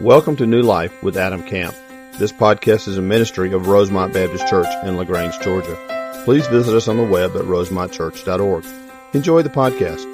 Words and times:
Welcome 0.00 0.36
to 0.36 0.46
New 0.46 0.62
Life 0.62 1.02
with 1.02 1.16
Adam 1.16 1.42
Camp. 1.42 1.74
This 2.18 2.30
podcast 2.30 2.86
is 2.86 2.98
a 2.98 3.02
ministry 3.02 3.52
of 3.52 3.66
Rosemont 3.66 4.14
Baptist 4.14 4.46
Church 4.46 4.68
in 4.84 4.96
LaGrange, 4.96 5.36
Georgia. 5.40 6.22
Please 6.24 6.46
visit 6.46 6.72
us 6.72 6.86
on 6.86 6.98
the 6.98 7.02
web 7.02 7.34
at 7.34 7.42
rosemontchurch.org. 7.42 8.64
Enjoy 9.12 9.42
the 9.42 9.48
podcast. 9.48 10.06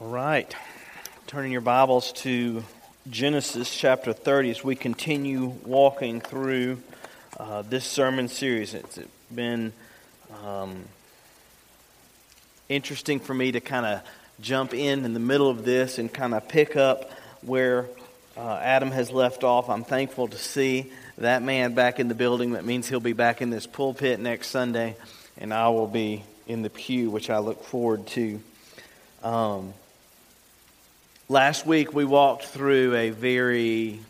All 0.00 0.10
right. 0.10 0.54
Turning 1.26 1.50
your 1.50 1.60
Bibles 1.60 2.12
to 2.12 2.62
Genesis 3.10 3.74
chapter 3.74 4.12
30 4.12 4.50
as 4.52 4.62
we 4.62 4.76
continue 4.76 5.46
walking 5.64 6.20
through 6.20 6.80
uh, 7.40 7.62
this 7.62 7.84
sermon 7.84 8.28
series. 8.28 8.74
It's 8.74 9.00
been 9.34 9.72
um, 10.44 10.84
interesting 12.68 13.20
for 13.20 13.34
me 13.34 13.52
to 13.52 13.60
kind 13.60 13.86
of 13.86 14.02
jump 14.40 14.74
in 14.74 15.04
in 15.04 15.14
the 15.14 15.20
middle 15.20 15.48
of 15.48 15.64
this 15.64 15.98
and 15.98 16.12
kind 16.12 16.34
of 16.34 16.48
pick 16.48 16.76
up 16.76 17.10
where 17.42 17.86
uh, 18.36 18.58
Adam 18.62 18.90
has 18.90 19.10
left 19.10 19.44
off. 19.44 19.70
I'm 19.70 19.84
thankful 19.84 20.28
to 20.28 20.36
see 20.38 20.90
that 21.18 21.42
man 21.42 21.74
back 21.74 22.00
in 22.00 22.08
the 22.08 22.14
building. 22.14 22.52
That 22.52 22.64
means 22.64 22.88
he'll 22.88 23.00
be 23.00 23.12
back 23.12 23.42
in 23.42 23.50
this 23.50 23.66
pulpit 23.66 24.18
next 24.18 24.48
Sunday, 24.48 24.96
and 25.38 25.54
I 25.54 25.68
will 25.68 25.86
be 25.86 26.24
in 26.46 26.62
the 26.62 26.70
pew, 26.70 27.10
which 27.10 27.30
I 27.30 27.38
look 27.38 27.64
forward 27.64 28.06
to. 28.08 28.40
Um, 29.22 29.72
last 31.28 31.66
week 31.66 31.94
we 31.94 32.04
walked 32.04 32.44
through 32.46 32.94
a 32.96 33.10
very 33.10 34.00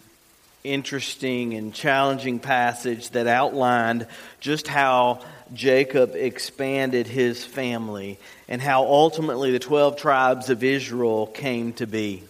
interesting 0.65 1.53
and 1.55 1.75
challenging 1.75 2.41
passage 2.41 3.11
that 3.11 3.27
outlined 3.27 4.06
just 4.41 4.67
how 4.67 5.20
Jacob 5.53 6.15
expanded 6.15 7.07
his 7.07 7.45
family 7.45 8.19
and 8.48 8.62
how 8.62 8.84
ultimately 8.84 9.53
the 9.53 9.59
12 9.59 9.97
tribes 9.97 10.50
of 10.50 10.64
Israel 10.64 11.27
came 11.27 11.73
to 11.75 11.87
be. 11.87 12.23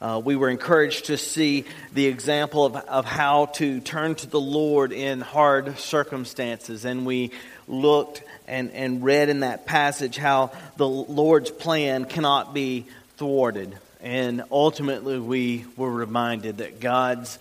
Uh, 0.00 0.20
we 0.24 0.34
were 0.34 0.50
encouraged 0.50 1.06
to 1.06 1.16
see 1.16 1.64
the 1.92 2.06
example 2.06 2.66
of, 2.66 2.74
of 2.74 3.04
how 3.04 3.46
to 3.46 3.78
turn 3.80 4.16
to 4.16 4.26
the 4.26 4.40
Lord 4.40 4.92
in 4.92 5.20
hard 5.20 5.78
circumstances. 5.78 6.84
And 6.84 7.06
we 7.06 7.30
looked 7.68 8.22
and, 8.48 8.72
and 8.72 9.04
read 9.04 9.28
in 9.28 9.40
that 9.40 9.64
passage 9.64 10.16
how 10.16 10.50
the 10.76 10.88
Lord's 10.88 11.52
plan 11.52 12.04
cannot 12.04 12.52
be 12.52 12.86
thwarted. 13.16 13.78
And 14.00 14.42
ultimately, 14.50 15.20
we 15.20 15.66
were 15.76 15.90
reminded 15.90 16.58
that 16.58 16.80
God's 16.80 17.38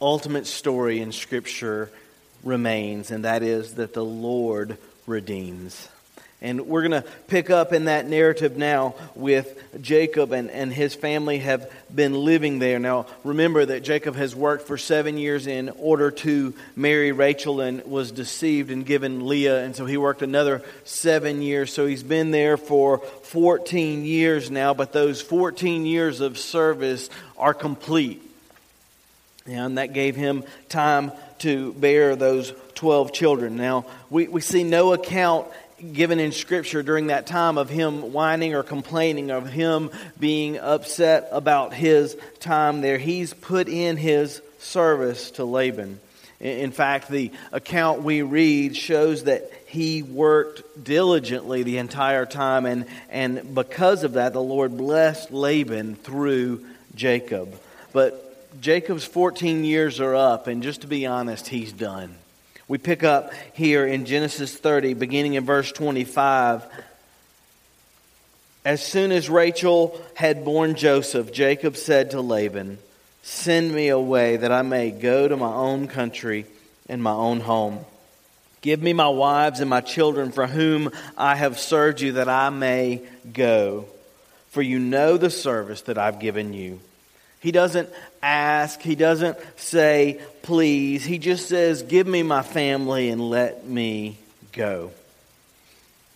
ultimate 0.00 0.46
story 0.46 1.00
in 1.00 1.12
Scripture 1.12 1.90
remains, 2.42 3.10
and 3.10 3.24
that 3.24 3.42
is 3.42 3.74
that 3.74 3.94
the 3.94 4.04
Lord 4.04 4.78
redeems. 5.06 5.88
And 6.42 6.66
we're 6.66 6.82
going 6.82 7.02
to 7.02 7.08
pick 7.28 7.50
up 7.50 7.72
in 7.72 7.84
that 7.84 8.08
narrative 8.08 8.56
now 8.56 8.96
with 9.14 9.62
Jacob 9.80 10.32
and, 10.32 10.50
and 10.50 10.72
his 10.72 10.92
family 10.92 11.38
have 11.38 11.70
been 11.94 12.14
living 12.14 12.58
there. 12.58 12.80
Now, 12.80 13.06
remember 13.22 13.64
that 13.64 13.84
Jacob 13.84 14.16
has 14.16 14.34
worked 14.34 14.66
for 14.66 14.76
seven 14.76 15.18
years 15.18 15.46
in 15.46 15.68
order 15.68 16.10
to 16.10 16.52
marry 16.74 17.12
Rachel 17.12 17.60
and 17.60 17.84
was 17.84 18.10
deceived 18.10 18.72
and 18.72 18.84
given 18.84 19.28
Leah. 19.28 19.62
And 19.62 19.76
so 19.76 19.86
he 19.86 19.96
worked 19.96 20.22
another 20.22 20.64
seven 20.82 21.42
years. 21.42 21.72
So 21.72 21.86
he's 21.86 22.02
been 22.02 22.32
there 22.32 22.56
for 22.56 22.98
14 22.98 24.04
years 24.04 24.50
now, 24.50 24.74
but 24.74 24.92
those 24.92 25.22
14 25.22 25.86
years 25.86 26.20
of 26.20 26.38
service 26.38 27.08
are 27.38 27.54
complete. 27.54 28.20
And 29.46 29.78
that 29.78 29.92
gave 29.92 30.16
him 30.16 30.42
time 30.68 31.12
to 31.42 31.72
bear 31.74 32.16
those 32.16 32.52
12 32.74 33.12
children. 33.12 33.56
Now, 33.56 33.86
we, 34.10 34.28
we 34.28 34.40
see 34.40 34.64
no 34.64 34.92
account 34.92 35.46
given 35.92 36.20
in 36.20 36.32
Scripture 36.32 36.82
during 36.82 37.08
that 37.08 37.26
time 37.26 37.58
of 37.58 37.68
him 37.68 38.12
whining 38.12 38.54
or 38.54 38.62
complaining, 38.62 39.30
of 39.30 39.48
him 39.48 39.90
being 40.18 40.58
upset 40.58 41.28
about 41.32 41.74
his 41.74 42.16
time 42.40 42.80
there. 42.80 42.98
He's 42.98 43.34
put 43.34 43.68
in 43.68 43.96
his 43.96 44.40
service 44.58 45.32
to 45.32 45.44
Laban. 45.44 45.98
In 46.38 46.72
fact, 46.72 47.08
the 47.08 47.30
account 47.52 48.02
we 48.02 48.22
read 48.22 48.76
shows 48.76 49.24
that 49.24 49.50
he 49.66 50.02
worked 50.02 50.84
diligently 50.84 51.62
the 51.62 51.78
entire 51.78 52.26
time, 52.26 52.66
and, 52.66 52.86
and 53.10 53.54
because 53.54 54.02
of 54.02 54.14
that, 54.14 54.32
the 54.32 54.42
Lord 54.42 54.76
blessed 54.76 55.30
Laban 55.30 55.94
through 55.94 56.64
Jacob. 56.94 57.58
But 57.92 58.31
Jacob's 58.60 59.04
14 59.04 59.64
years 59.64 60.00
are 60.00 60.14
up, 60.14 60.46
and 60.46 60.62
just 60.62 60.82
to 60.82 60.86
be 60.86 61.06
honest, 61.06 61.48
he's 61.48 61.72
done. 61.72 62.16
We 62.68 62.78
pick 62.78 63.02
up 63.02 63.32
here 63.54 63.86
in 63.86 64.04
Genesis 64.04 64.56
30, 64.56 64.94
beginning 64.94 65.34
in 65.34 65.44
verse 65.44 65.72
25. 65.72 66.64
As 68.64 68.84
soon 68.84 69.10
as 69.10 69.28
Rachel 69.28 70.00
had 70.14 70.44
borne 70.44 70.74
Joseph, 70.74 71.32
Jacob 71.32 71.76
said 71.76 72.12
to 72.12 72.20
Laban, 72.20 72.78
Send 73.22 73.72
me 73.72 73.88
away 73.88 74.36
that 74.36 74.52
I 74.52 74.62
may 74.62 74.90
go 74.90 75.28
to 75.28 75.36
my 75.36 75.52
own 75.52 75.88
country 75.88 76.46
and 76.88 77.02
my 77.02 77.12
own 77.12 77.40
home. 77.40 77.84
Give 78.60 78.80
me 78.80 78.92
my 78.92 79.08
wives 79.08 79.60
and 79.60 79.68
my 79.68 79.80
children 79.80 80.30
for 80.30 80.46
whom 80.46 80.90
I 81.16 81.34
have 81.34 81.58
served 81.58 82.00
you, 82.00 82.12
that 82.12 82.28
I 82.28 82.50
may 82.50 83.02
go. 83.32 83.86
For 84.50 84.62
you 84.62 84.78
know 84.78 85.16
the 85.16 85.30
service 85.30 85.82
that 85.82 85.98
I've 85.98 86.20
given 86.20 86.52
you. 86.52 86.80
He 87.42 87.50
doesn't 87.50 87.90
ask. 88.22 88.80
He 88.80 88.94
doesn't 88.94 89.36
say, 89.56 90.20
please. 90.42 91.04
He 91.04 91.18
just 91.18 91.48
says, 91.48 91.82
give 91.82 92.06
me 92.06 92.22
my 92.22 92.42
family 92.42 93.10
and 93.10 93.20
let 93.20 93.66
me 93.66 94.16
go. 94.52 94.92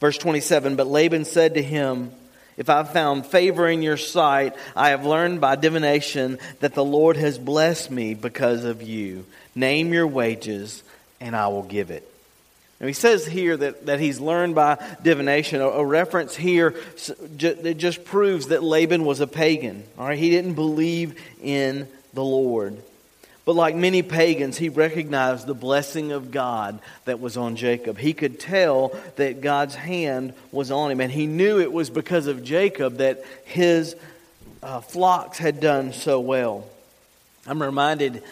Verse 0.00 0.18
27 0.18 0.76
But 0.76 0.86
Laban 0.86 1.24
said 1.24 1.54
to 1.54 1.62
him, 1.62 2.12
If 2.56 2.70
I've 2.70 2.92
found 2.92 3.26
favor 3.26 3.68
in 3.68 3.82
your 3.82 3.96
sight, 3.96 4.54
I 4.76 4.90
have 4.90 5.04
learned 5.04 5.40
by 5.40 5.56
divination 5.56 6.38
that 6.60 6.74
the 6.74 6.84
Lord 6.84 7.16
has 7.16 7.38
blessed 7.38 7.90
me 7.90 8.14
because 8.14 8.64
of 8.64 8.82
you. 8.82 9.26
Name 9.54 9.92
your 9.92 10.06
wages, 10.06 10.84
and 11.20 11.34
I 11.34 11.48
will 11.48 11.64
give 11.64 11.90
it. 11.90 12.08
Now 12.80 12.86
he 12.86 12.92
says 12.92 13.26
here 13.26 13.56
that, 13.56 13.86
that 13.86 14.00
he's 14.00 14.20
learned 14.20 14.54
by 14.54 14.76
divination. 15.02 15.60
A, 15.60 15.66
a 15.66 15.84
reference 15.84 16.36
here 16.36 16.74
that 17.30 17.76
just 17.78 18.04
proves 18.04 18.48
that 18.48 18.62
Laban 18.62 19.04
was 19.04 19.20
a 19.20 19.26
pagan. 19.26 19.84
All 19.98 20.06
right, 20.06 20.18
he 20.18 20.30
didn't 20.30 20.54
believe 20.54 21.18
in 21.42 21.88
the 22.12 22.24
Lord. 22.24 22.76
But 23.46 23.54
like 23.54 23.76
many 23.76 24.02
pagans, 24.02 24.58
he 24.58 24.68
recognized 24.68 25.46
the 25.46 25.54
blessing 25.54 26.10
of 26.10 26.32
God 26.32 26.80
that 27.04 27.20
was 27.20 27.36
on 27.36 27.54
Jacob. 27.54 27.96
He 27.96 28.12
could 28.12 28.40
tell 28.40 28.98
that 29.14 29.40
God's 29.40 29.76
hand 29.76 30.34
was 30.50 30.72
on 30.72 30.90
him, 30.90 31.00
and 31.00 31.12
he 31.12 31.28
knew 31.28 31.60
it 31.60 31.72
was 31.72 31.88
because 31.88 32.26
of 32.26 32.42
Jacob 32.42 32.96
that 32.96 33.24
his 33.44 33.94
uh, 34.64 34.80
flocks 34.80 35.38
had 35.38 35.60
done 35.60 35.92
so 35.92 36.18
well. 36.18 36.66
I'm 37.46 37.62
reminded 37.62 38.24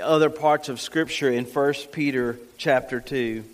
other 0.00 0.30
parts 0.30 0.68
of 0.68 0.80
Scripture 0.80 1.30
in 1.30 1.44
1 1.44 1.74
Peter 1.92 2.38
chapter 2.56 3.00
2. 3.00 3.44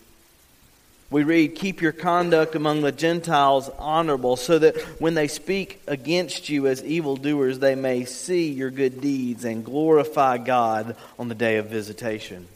We 1.10 1.22
read, 1.22 1.54
Keep 1.54 1.80
your 1.80 1.92
conduct 1.92 2.54
among 2.54 2.82
the 2.82 2.92
Gentiles 2.92 3.70
honorable, 3.78 4.36
so 4.36 4.58
that 4.58 4.76
when 5.00 5.14
they 5.14 5.28
speak 5.28 5.80
against 5.86 6.48
you 6.48 6.66
as 6.66 6.82
evildoers, 6.82 7.58
they 7.58 7.74
may 7.74 8.04
see 8.04 8.50
your 8.50 8.70
good 8.70 9.00
deeds 9.00 9.44
and 9.44 9.64
glorify 9.64 10.38
God 10.38 10.96
on 11.18 11.28
the 11.28 11.34
day 11.34 11.58
of 11.58 11.66
visitation. 11.66 12.48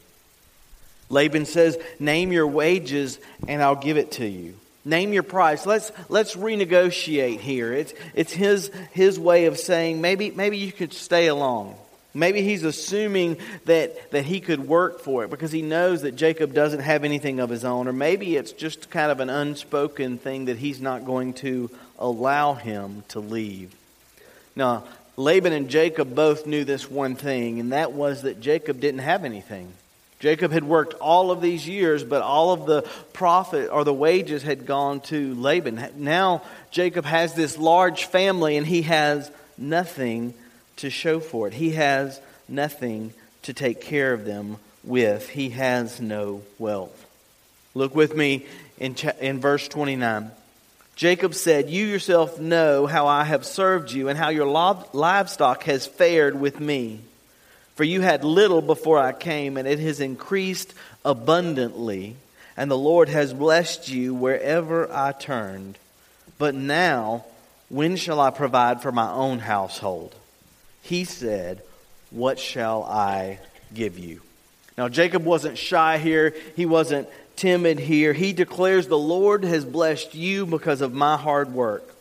Laban 1.09 1.47
says, 1.47 1.78
Name 1.99 2.32
your 2.32 2.47
wages, 2.47 3.19
and 3.47 3.62
I'll 3.62 3.76
give 3.76 3.97
it 3.97 4.12
to 4.12 4.26
you. 4.26 4.55
Name 4.84 5.12
your 5.12 5.22
price. 5.22 5.66
Let's, 5.66 5.93
let's 6.09 6.34
renegotiate 6.34 7.41
here. 7.41 7.72
It's, 7.72 7.94
it's 8.15 8.32
his, 8.32 8.70
his 8.93 9.19
way 9.19 9.47
of 9.47 9.59
saying, 9.59 10.00
maybe, 10.00 10.31
maybe 10.31 10.59
you 10.59 10.72
could 10.72 10.93
stay 10.93 11.26
along. 11.26 11.76
Maybe 12.19 12.43
he's 12.43 12.65
assuming 12.65 13.39
that, 13.67 14.11
that 14.11 14.25
he 14.25 14.41
could 14.41 14.67
work 14.67 15.01
for 15.01 15.25
it 15.25 15.31
because 15.31 15.53
he 15.53 15.62
knows 15.62 16.03
that 16.03 16.17
Jacob 16.17 16.53
doesn't 16.53 16.81
have 16.81 17.05
anything 17.05 17.39
of 17.39 17.49
his 17.49 17.65
own. 17.65 17.87
Or 17.87 17.93
maybe 17.93 18.37
it's 18.37 18.53
just 18.53 18.91
kind 18.91 19.12
of 19.12 19.20
an 19.20 19.31
unspoken 19.31 20.19
thing 20.19 20.47
that 20.47 20.59
he's 20.59 20.81
not 20.81 21.05
going 21.06 21.35
to 21.35 21.70
allow 21.99 22.55
him 22.55 23.05
to 23.09 23.20
leave. 23.20 23.75
Now, 24.56 24.85
Laban 25.17 25.53
and 25.53 25.69
Jacob 25.69 26.15
both 26.15 26.47
knew 26.47 26.65
this 26.65 26.91
one 26.91 27.15
thing, 27.15 27.61
and 27.61 27.73
that 27.73 27.93
was 27.93 28.23
that 28.23 28.41
Jacob 28.41 28.81
didn't 28.81 29.00
have 29.00 29.25
anything. 29.25 29.73
Jacob 30.20 30.50
had 30.50 30.65
worked 30.65 30.94
all 30.94 31.31
of 31.31 31.41
these 31.41 31.69
years, 31.69 32.03
but 32.03 32.23
all 32.23 32.53
of 32.53 32.67
the 32.67 32.82
profit 33.12 33.70
or 33.70 33.85
the 33.85 33.94
wages 33.94 34.43
had 34.43 34.67
gone 34.67 35.00
to 35.03 35.35
Laban. 35.35 35.91
Now 35.97 36.43
Jacob 36.73 37.05
has 37.05 37.35
this 37.35 37.56
large 37.56 38.06
family 38.06 38.56
and 38.56 38.67
he 38.67 38.82
has 38.82 39.31
nothing 39.56 40.35
to 40.79 40.91
show 40.91 41.21
for 41.21 41.47
it. 41.47 41.55
He 41.55 41.71
has 41.73 42.21
nothing 42.49 43.13
to 43.43 43.53
take 43.53 43.81
care 43.81 44.13
of 44.13 44.25
them 44.25 44.57
with. 44.83 45.29
He 45.29 45.51
has 45.51 46.01
no 46.01 46.43
wealth. 46.59 47.07
Look 47.75 47.95
with 47.95 48.17
me 48.17 48.47
in, 48.79 48.97
in 49.21 49.41
verse 49.41 49.69
29. 49.69 50.31
Jacob 50.97 51.35
said, 51.35 51.71
You 51.71 51.87
yourself 51.87 52.41
know 52.41 52.87
how 52.87 53.07
I 53.07 53.23
have 53.23 53.47
served 53.47 53.93
you 53.93 54.09
and 54.09 54.19
how 54.19 54.31
your 54.31 54.47
livestock 54.47 55.63
has 55.65 55.87
fared 55.87 56.41
with 56.41 56.59
me. 56.59 57.01
For 57.77 57.85
you 57.85 58.01
had 58.01 58.25
little 58.25 58.61
before 58.61 58.99
I 58.99 59.13
came, 59.13 59.57
and 59.57 59.69
it 59.69 59.79
has 59.79 60.01
increased 60.01 60.75
abundantly. 61.05 62.17
and 62.57 62.69
the 62.69 62.77
Lord 62.77 63.09
has 63.09 63.33
blessed 63.33 63.89
you 63.89 64.13
wherever 64.13 64.93
I 64.93 65.13
turned. 65.13 65.79
But 66.39 66.57
now, 66.57 67.25
when 67.69 67.95
shall 67.95 68.19
I 68.19 68.31
provide 68.31 68.83
for 68.83 68.91
my 68.91 69.09
own 69.09 69.39
household? 69.39 70.13
He 70.83 71.05
said, 71.05 71.63
What 72.11 72.39
shall 72.39 72.85
I 72.85 73.39
give 73.75 73.99
you? 73.99 74.23
Now, 74.77 74.89
Jacob 74.89 75.25
wasn't 75.25 75.59
shy 75.59 75.99
here. 75.99 76.35
He 76.55 76.65
wasn't 76.65 77.09
timid 77.37 77.79
here. 77.79 78.13
He 78.13 78.33
declares, 78.33 78.87
The 78.87 78.99
Lord 78.99 79.45
has 79.45 79.65
blessed 79.65 80.15
you 80.15 80.47
because 80.47 80.81
of 80.81 80.95
my 80.95 81.17
hard 81.17 81.53
work. 81.53 81.95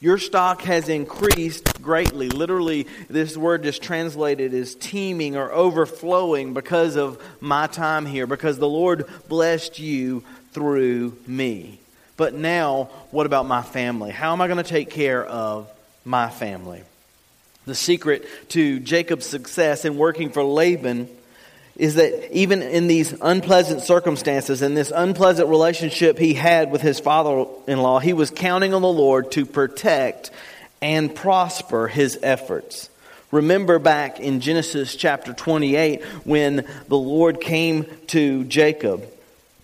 Your 0.00 0.18
stock 0.18 0.62
has 0.62 0.88
increased 0.88 1.82
greatly. 1.82 2.28
Literally, 2.28 2.86
this 3.08 3.36
word 3.36 3.66
is 3.66 3.80
translated 3.80 4.54
as 4.54 4.76
teeming 4.76 5.36
or 5.36 5.52
overflowing 5.52 6.54
because 6.54 6.94
of 6.94 7.20
my 7.40 7.66
time 7.66 8.06
here, 8.06 8.26
because 8.28 8.58
the 8.58 8.68
Lord 8.68 9.06
blessed 9.28 9.80
you 9.80 10.22
through 10.52 11.16
me. 11.26 11.80
But 12.16 12.34
now, 12.34 12.90
what 13.10 13.26
about 13.26 13.46
my 13.46 13.62
family? 13.62 14.12
How 14.12 14.32
am 14.32 14.40
I 14.40 14.46
going 14.46 14.62
to 14.62 14.68
take 14.68 14.90
care 14.90 15.24
of 15.24 15.68
my 16.04 16.30
family? 16.30 16.82
The 17.68 17.74
secret 17.74 18.24
to 18.50 18.80
Jacob's 18.80 19.26
success 19.26 19.84
in 19.84 19.98
working 19.98 20.30
for 20.30 20.42
Laban 20.42 21.06
is 21.76 21.96
that 21.96 22.34
even 22.34 22.62
in 22.62 22.86
these 22.86 23.14
unpleasant 23.20 23.82
circumstances, 23.82 24.62
and 24.62 24.74
this 24.74 24.90
unpleasant 24.90 25.50
relationship 25.50 26.18
he 26.18 26.32
had 26.32 26.70
with 26.72 26.80
his 26.80 26.98
father 26.98 27.44
in 27.66 27.78
law, 27.78 27.98
he 27.98 28.14
was 28.14 28.30
counting 28.30 28.72
on 28.72 28.80
the 28.80 28.88
Lord 28.88 29.30
to 29.32 29.44
protect 29.44 30.30
and 30.80 31.14
prosper 31.14 31.88
his 31.88 32.18
efforts. 32.22 32.88
Remember 33.30 33.78
back 33.78 34.18
in 34.18 34.40
Genesis 34.40 34.96
chapter 34.96 35.34
28 35.34 36.02
when 36.24 36.66
the 36.88 36.96
Lord 36.96 37.38
came 37.38 37.84
to 38.06 38.44
Jacob. 38.44 39.04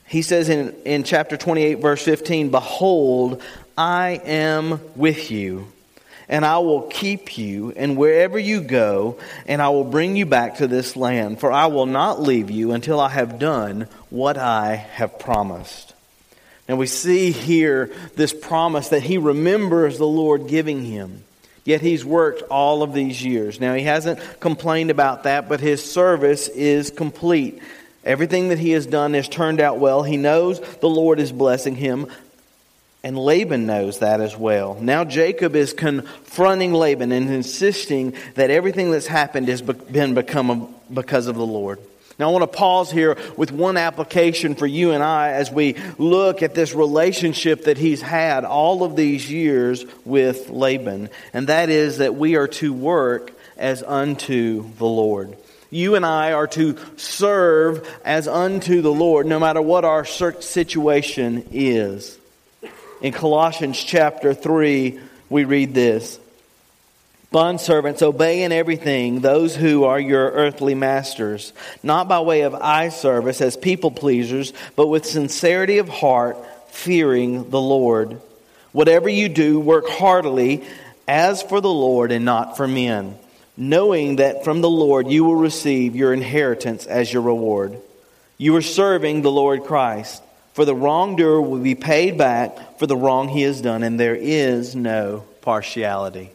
He 0.07 0.21
says 0.21 0.51
in, 0.51 0.75
in 0.85 1.05
chapter 1.05 1.39
28, 1.39 1.77
verse 1.77 2.05
15, 2.05 2.51
Behold, 2.51 3.43
I 3.79 4.21
am 4.27 4.79
with 4.95 5.31
you 5.31 5.69
and 6.29 6.45
I 6.45 6.59
will 6.59 6.83
keep 6.83 7.37
you, 7.37 7.73
and 7.77 7.97
wherever 7.97 8.39
you 8.39 8.61
go, 8.61 9.19
and 9.47 9.61
I 9.61 9.69
will 9.69 9.85
bring 9.85 10.17
you 10.17 10.27
back 10.27 10.57
to 10.57 10.67
this 10.67 10.97
land, 10.97 11.41
for 11.41 11.53
I 11.53 11.67
will 11.67 11.87
not 11.87 12.21
leave 12.21 12.51
you 12.51 12.73
until 12.73 13.01
I 13.01 13.11
have 13.11 13.39
done 13.39 13.89
what 14.11 14.39
I 14.39 14.75
have 14.75 15.19
promised. 15.19 15.95
Now 16.69 16.77
we 16.77 16.87
see 16.87 17.31
here 17.31 17.93
this 18.15 18.33
promise 18.33 18.89
that 18.89 19.03
he 19.03 19.19
remembers 19.19 19.99
the 19.99 20.07
Lord 20.07 20.49
giving 20.49 20.85
him. 20.85 21.25
Yet 21.65 21.81
he's 21.81 22.05
worked 22.05 22.43
all 22.51 22.83
of 22.83 22.93
these 22.93 23.25
years. 23.25 23.59
Now, 23.59 23.75
he 23.75 23.85
hasn't 23.85 24.21
complained 24.39 24.91
about 24.91 25.23
that, 25.23 25.49
but 25.49 25.61
his 25.61 25.83
service 25.83 26.49
is 26.49 26.91
complete. 26.91 27.59
Everything 28.05 28.51
that 28.51 28.59
he 28.59 28.73
has 28.73 28.85
done 28.85 29.15
has 29.15 29.31
turned 29.31 29.61
out 29.61 29.79
well. 29.79 30.03
He 30.03 30.19
knows 30.19 30.61
the 30.81 30.91
Lord 30.91 31.19
is 31.19 31.33
blessing 31.33 31.75
him. 31.75 32.09
And 33.05 33.19
Laban 33.19 33.67
knows 33.67 33.99
that 33.99 34.23
as 34.23 34.35
well. 34.35 34.79
Now 34.81 35.05
Jacob 35.05 35.55
is 35.55 35.75
confronting 35.75 36.73
Laban 36.73 37.13
and 37.13 37.29
insisting 37.29 38.15
that 38.35 38.51
everything 38.51 38.91
that's 38.91 39.07
happened 39.07 39.49
has 39.49 39.61
been 39.61 40.15
become 40.15 40.75
because 40.93 41.27
of 41.27 41.37
the 41.37 41.45
Lord. 41.45 41.81
Now 42.19 42.31
I 42.31 42.33
want 42.33 42.51
to 42.51 42.59
pause 42.59 42.91
here 42.91 43.19
with 43.37 43.53
one 43.53 43.77
application 43.77 44.55
for 44.55 44.67
you 44.67 44.93
and 44.93 45.03
I 45.03 45.33
as 45.33 45.51
we 45.51 45.77
look 45.99 46.43
at 46.43 46.55
this 46.55 46.75
relationship 46.75 47.65
that 47.65 47.77
he's 47.77 48.01
had 48.01 48.47
all 48.47 48.83
of 48.83 48.97
these 48.97 49.31
years 49.31 49.85
with 50.07 50.49
Laban. 50.49 51.11
And 51.35 51.49
that 51.49 51.69
is 51.69 51.99
that 51.99 52.15
we 52.15 52.37
are 52.37 52.49
to 52.49 52.73
work 52.73 53.33
as 53.59 53.83
unto 53.83 54.71
the 54.79 54.87
Lord. 54.87 55.37
You 55.69 55.95
and 55.95 56.07
I 56.07 56.33
are 56.33 56.47
to 56.49 56.79
serve 56.97 57.87
as 58.03 58.29
unto 58.29 58.81
the 58.81 58.93
Lord 58.93 59.27
no 59.27 59.39
matter 59.39 59.61
what 59.61 59.85
our 59.85 60.07
situation 60.07 61.49
is. 61.53 62.19
In 63.05 63.13
Colossians 63.13 63.85
chapter 63.85 64.33
3, 64.33 64.99
we 65.29 65.45
read 65.45 65.75
this 65.75 66.19
Bondservants, 67.31 68.01
obey 68.01 68.45
in 68.45 68.51
everything 68.51 69.21
those 69.21 69.55
who 69.55 69.85
are 69.85 70.01
your 70.01 70.31
earthly 70.31 70.75
masters, 70.75 71.53
not 71.83 72.09
by 72.09 72.21
way 72.21 72.41
of 72.41 72.55
eye 72.55 72.89
service 72.89 73.43
as 73.43 73.59
people 73.59 73.91
pleasers, 73.91 74.55
but 74.75 74.87
with 74.87 75.05
sincerity 75.05 75.77
of 75.77 75.89
heart, 75.91 76.39
fearing 76.71 77.51
the 77.51 77.61
Lord. 77.61 78.19
Whatever 78.73 79.11
you 79.11 79.29
do, 79.29 79.61
work 79.61 79.87
heartily 79.87 80.65
as 81.07 81.43
for 81.43 81.61
the 81.61 81.69
Lord 81.69 82.11
and 82.11 82.25
not 82.25 82.57
for 82.57 82.67
men, 82.67 83.19
knowing 83.55 84.17
that 84.17 84.45
from 84.45 84.63
the 84.63 84.71
Lord 84.71 85.09
you 85.09 85.25
will 85.25 85.37
receive 85.37 85.95
your 85.95 86.15
inheritance 86.15 86.87
as 86.87 87.13
your 87.13 87.21
reward. 87.21 87.79
You 88.39 88.57
are 88.57 88.63
serving 88.63 89.21
the 89.21 89.31
Lord 89.31 89.65
Christ. 89.65 90.23
For 90.55 90.65
the 90.65 90.75
wrongdoer 90.75 91.41
will 91.41 91.59
be 91.59 91.75
paid 91.75 92.17
back 92.17 92.79
for 92.79 92.87
the 92.87 92.97
wrong 92.97 93.29
he 93.29 93.43
has 93.43 93.61
done, 93.61 93.83
and 93.83 93.99
there 93.99 94.15
is 94.15 94.77
no 94.77 95.25
partiality. 95.43 96.31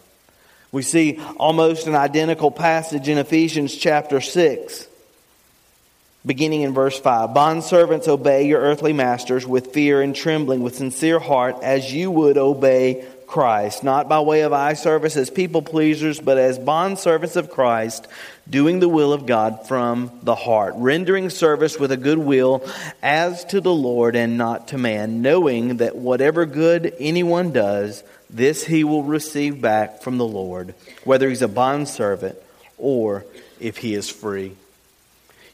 We 0.74 0.82
see 0.84 1.20
almost 1.38 1.88
an 1.88 1.96
identical 1.96 2.52
passage 2.52 3.08
in 3.08 3.18
Ephesians 3.18 3.74
chapter 3.74 4.20
6, 4.20 4.88
beginning 6.26 6.62
in 6.62 6.74
verse 6.74 7.00
5. 7.00 7.30
Bondservants, 7.30 8.10
obey 8.10 8.46
your 8.46 8.60
earthly 8.60 8.92
masters 8.92 9.48
with 9.48 9.74
fear 9.74 10.02
and 10.02 10.14
trembling, 10.14 10.64
with 10.64 10.76
sincere 10.76 11.20
heart, 11.20 11.56
as 11.64 11.94
you 11.94 12.12
would 12.12 12.38
obey 12.38 13.08
Christ, 13.30 13.84
not 13.84 14.10
by 14.10 14.20
way 14.22 14.42
of 14.42 14.54
eye 14.54 14.74
service 14.74 15.16
as 15.16 15.30
people 15.30 15.62
pleasers, 15.62 16.20
but 16.20 16.40
as 16.40 16.58
bondservants 16.58 17.36
of 17.36 17.52
Christ, 17.52 18.08
doing 18.50 18.80
the 18.80 18.90
will 18.90 19.14
of 19.14 19.28
God 19.28 19.68
from 19.68 20.12
the 20.24 20.34
heart, 20.34 20.74
rendering 20.78 21.30
service 21.30 21.80
with 21.80 21.92
a 21.92 21.98
good 21.98 22.18
will 22.18 22.68
as 23.04 23.46
to 23.46 23.62
the 23.62 23.74
Lord 23.74 24.16
and 24.16 24.36
not 24.36 24.70
to 24.70 24.80
man, 24.80 25.22
knowing 25.22 25.78
that 25.78 25.96
whatever 25.96 26.48
good 26.48 26.92
anyone 27.00 27.52
does, 27.52 28.04
this 28.32 28.64
he 28.64 28.84
will 28.84 29.04
receive 29.04 29.62
back 29.62 30.02
from 30.02 30.18
the 30.18 30.26
Lord, 30.26 30.74
whether 31.04 31.30
he's 31.30 31.44
a 31.44 31.48
bondservant 31.48 32.36
or 32.80 33.26
if 33.60 33.78
he 33.78 33.94
is 33.94 34.10
free. 34.10 34.56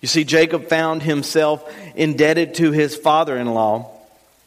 You 0.01 0.07
see, 0.07 0.23
Jacob 0.23 0.69
found 0.69 1.03
himself 1.03 1.69
indebted 1.93 2.53
to 2.55 2.71
his 2.71 2.95
father 2.95 3.35
in 3.35 3.47
law 3.47 3.94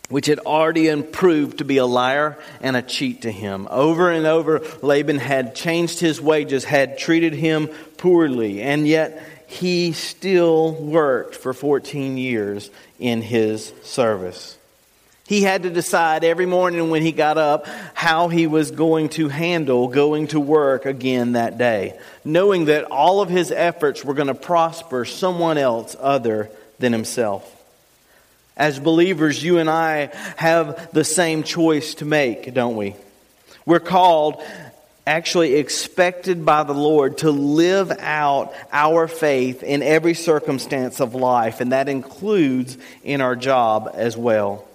which 0.08 0.26
had 0.26 0.38
already 0.40 1.02
proved 1.02 1.58
to 1.58 1.64
be 1.64 1.76
a 1.76 1.86
liar 1.86 2.38
and 2.60 2.76
a 2.76 2.82
cheat 2.82 3.22
to 3.22 3.30
him. 3.30 3.68
Over 3.70 4.10
and 4.10 4.26
over, 4.26 4.62
Laban 4.82 5.18
had 5.18 5.54
changed 5.54 6.00
his 6.00 6.20
wages, 6.20 6.64
had 6.64 6.98
treated 6.98 7.34
him 7.34 7.68
poorly, 7.98 8.62
and 8.62 8.86
yet 8.86 9.22
he 9.46 9.92
still 9.92 10.72
worked 10.74 11.34
for 11.34 11.52
14 11.52 12.16
years 12.16 12.70
in 12.98 13.22
his 13.22 13.72
service. 13.82 14.56
He 15.26 15.42
had 15.42 15.64
to 15.64 15.70
decide 15.70 16.24
every 16.24 16.46
morning 16.46 16.88
when 16.88 17.02
he 17.02 17.12
got 17.12 17.36
up 17.36 17.66
how 17.92 18.28
he 18.28 18.46
was 18.46 18.70
going 18.70 19.10
to 19.10 19.28
handle 19.28 19.88
going 19.88 20.28
to 20.28 20.40
work 20.40 20.86
again 20.86 21.32
that 21.32 21.58
day, 21.58 21.98
knowing 22.24 22.64
that 22.66 22.84
all 22.84 23.20
of 23.20 23.28
his 23.28 23.52
efforts 23.52 24.02
were 24.02 24.14
going 24.14 24.28
to 24.28 24.34
prosper 24.34 25.04
someone 25.04 25.58
else 25.58 25.94
other 26.00 26.50
than 26.78 26.94
himself. 26.94 27.57
As 28.58 28.80
believers, 28.80 29.42
you 29.42 29.58
and 29.58 29.70
I 29.70 30.10
have 30.36 30.90
the 30.92 31.04
same 31.04 31.44
choice 31.44 31.94
to 31.94 32.04
make, 32.04 32.52
don't 32.52 32.76
we? 32.76 32.96
We're 33.64 33.78
called, 33.78 34.42
actually 35.06 35.54
expected 35.54 36.44
by 36.44 36.64
the 36.64 36.74
Lord 36.74 37.18
to 37.18 37.30
live 37.30 37.92
out 38.00 38.52
our 38.72 39.06
faith 39.06 39.62
in 39.62 39.82
every 39.82 40.14
circumstance 40.14 41.00
of 41.00 41.14
life, 41.14 41.60
and 41.60 41.72
that 41.72 41.88
includes 41.88 42.76
in 43.04 43.20
our 43.20 43.36
job 43.36 43.90
as 43.94 44.16
well. 44.16 44.66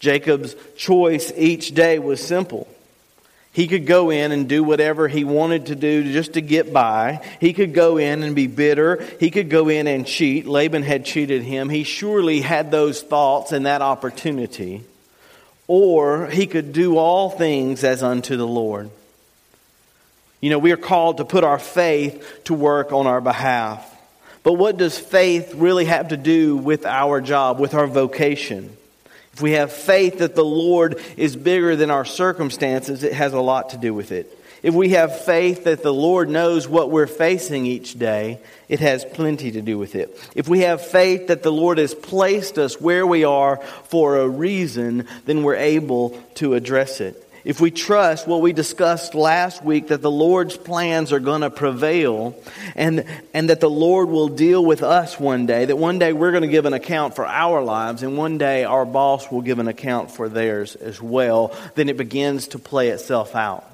Jacob's 0.00 0.54
choice 0.76 1.32
each 1.36 1.74
day 1.74 1.98
was 1.98 2.24
simple. 2.24 2.68
He 3.58 3.66
could 3.66 3.86
go 3.86 4.10
in 4.10 4.30
and 4.30 4.48
do 4.48 4.62
whatever 4.62 5.08
he 5.08 5.24
wanted 5.24 5.66
to 5.66 5.74
do 5.74 6.12
just 6.12 6.34
to 6.34 6.40
get 6.40 6.72
by. 6.72 7.26
He 7.40 7.52
could 7.52 7.74
go 7.74 7.96
in 7.96 8.22
and 8.22 8.36
be 8.36 8.46
bitter. 8.46 9.04
He 9.18 9.32
could 9.32 9.50
go 9.50 9.68
in 9.68 9.88
and 9.88 10.06
cheat. 10.06 10.46
Laban 10.46 10.84
had 10.84 11.04
cheated 11.04 11.42
him. 11.42 11.68
He 11.68 11.82
surely 11.82 12.40
had 12.40 12.70
those 12.70 13.02
thoughts 13.02 13.50
and 13.50 13.66
that 13.66 13.82
opportunity. 13.82 14.84
Or 15.66 16.28
he 16.28 16.46
could 16.46 16.72
do 16.72 16.98
all 16.98 17.30
things 17.30 17.82
as 17.82 18.00
unto 18.00 18.36
the 18.36 18.46
Lord. 18.46 18.90
You 20.40 20.50
know, 20.50 20.60
we 20.60 20.70
are 20.70 20.76
called 20.76 21.16
to 21.16 21.24
put 21.24 21.42
our 21.42 21.58
faith 21.58 22.42
to 22.44 22.54
work 22.54 22.92
on 22.92 23.08
our 23.08 23.20
behalf. 23.20 23.84
But 24.44 24.52
what 24.52 24.76
does 24.76 24.96
faith 24.96 25.52
really 25.56 25.86
have 25.86 26.10
to 26.10 26.16
do 26.16 26.56
with 26.56 26.86
our 26.86 27.20
job, 27.20 27.58
with 27.58 27.74
our 27.74 27.88
vocation? 27.88 28.76
If 29.38 29.42
we 29.42 29.52
have 29.52 29.72
faith 29.72 30.18
that 30.18 30.34
the 30.34 30.44
Lord 30.44 31.00
is 31.16 31.36
bigger 31.36 31.76
than 31.76 31.92
our 31.92 32.04
circumstances, 32.04 33.04
it 33.04 33.12
has 33.12 33.34
a 33.34 33.40
lot 33.40 33.70
to 33.70 33.76
do 33.76 33.94
with 33.94 34.10
it. 34.10 34.36
If 34.64 34.74
we 34.74 34.88
have 34.88 35.24
faith 35.24 35.62
that 35.62 35.84
the 35.84 35.94
Lord 35.94 36.28
knows 36.28 36.66
what 36.66 36.90
we're 36.90 37.06
facing 37.06 37.64
each 37.64 37.96
day, 37.96 38.40
it 38.68 38.80
has 38.80 39.04
plenty 39.04 39.52
to 39.52 39.62
do 39.62 39.78
with 39.78 39.94
it. 39.94 40.18
If 40.34 40.48
we 40.48 40.62
have 40.62 40.84
faith 40.84 41.28
that 41.28 41.44
the 41.44 41.52
Lord 41.52 41.78
has 41.78 41.94
placed 41.94 42.58
us 42.58 42.80
where 42.80 43.06
we 43.06 43.22
are 43.22 43.58
for 43.84 44.16
a 44.16 44.28
reason, 44.28 45.06
then 45.24 45.44
we're 45.44 45.54
able 45.54 46.20
to 46.34 46.54
address 46.54 47.00
it. 47.00 47.27
If 47.44 47.60
we 47.60 47.70
trust 47.70 48.26
what 48.26 48.40
we 48.40 48.52
discussed 48.52 49.14
last 49.14 49.64
week 49.64 49.88
that 49.88 50.02
the 50.02 50.10
Lord's 50.10 50.56
plans 50.56 51.12
are 51.12 51.20
going 51.20 51.42
to 51.42 51.50
prevail 51.50 52.34
and, 52.74 53.04
and 53.32 53.50
that 53.50 53.60
the 53.60 53.70
Lord 53.70 54.08
will 54.08 54.28
deal 54.28 54.64
with 54.64 54.82
us 54.82 55.18
one 55.18 55.46
day, 55.46 55.64
that 55.64 55.76
one 55.76 55.98
day 55.98 56.12
we're 56.12 56.32
going 56.32 56.42
to 56.42 56.48
give 56.48 56.66
an 56.66 56.72
account 56.72 57.14
for 57.14 57.26
our 57.26 57.62
lives 57.62 58.02
and 58.02 58.16
one 58.16 58.38
day 58.38 58.64
our 58.64 58.84
boss 58.84 59.30
will 59.30 59.42
give 59.42 59.58
an 59.58 59.68
account 59.68 60.10
for 60.10 60.28
theirs 60.28 60.74
as 60.76 61.00
well, 61.00 61.54
then 61.74 61.88
it 61.88 61.96
begins 61.96 62.48
to 62.48 62.58
play 62.58 62.88
itself 62.88 63.34
out. 63.34 63.64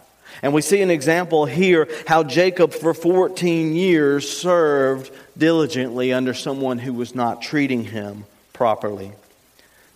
And 0.42 0.52
we 0.52 0.62
see 0.62 0.82
an 0.82 0.90
example 0.90 1.46
here 1.46 1.88
how 2.06 2.22
Jacob 2.22 2.72
for 2.72 2.92
14 2.92 3.74
years 3.74 4.28
served 4.28 5.10
diligently 5.36 6.12
under 6.12 6.34
someone 6.34 6.78
who 6.78 6.92
was 6.92 7.14
not 7.14 7.42
treating 7.42 7.84
him 7.84 8.24
properly. 8.52 9.12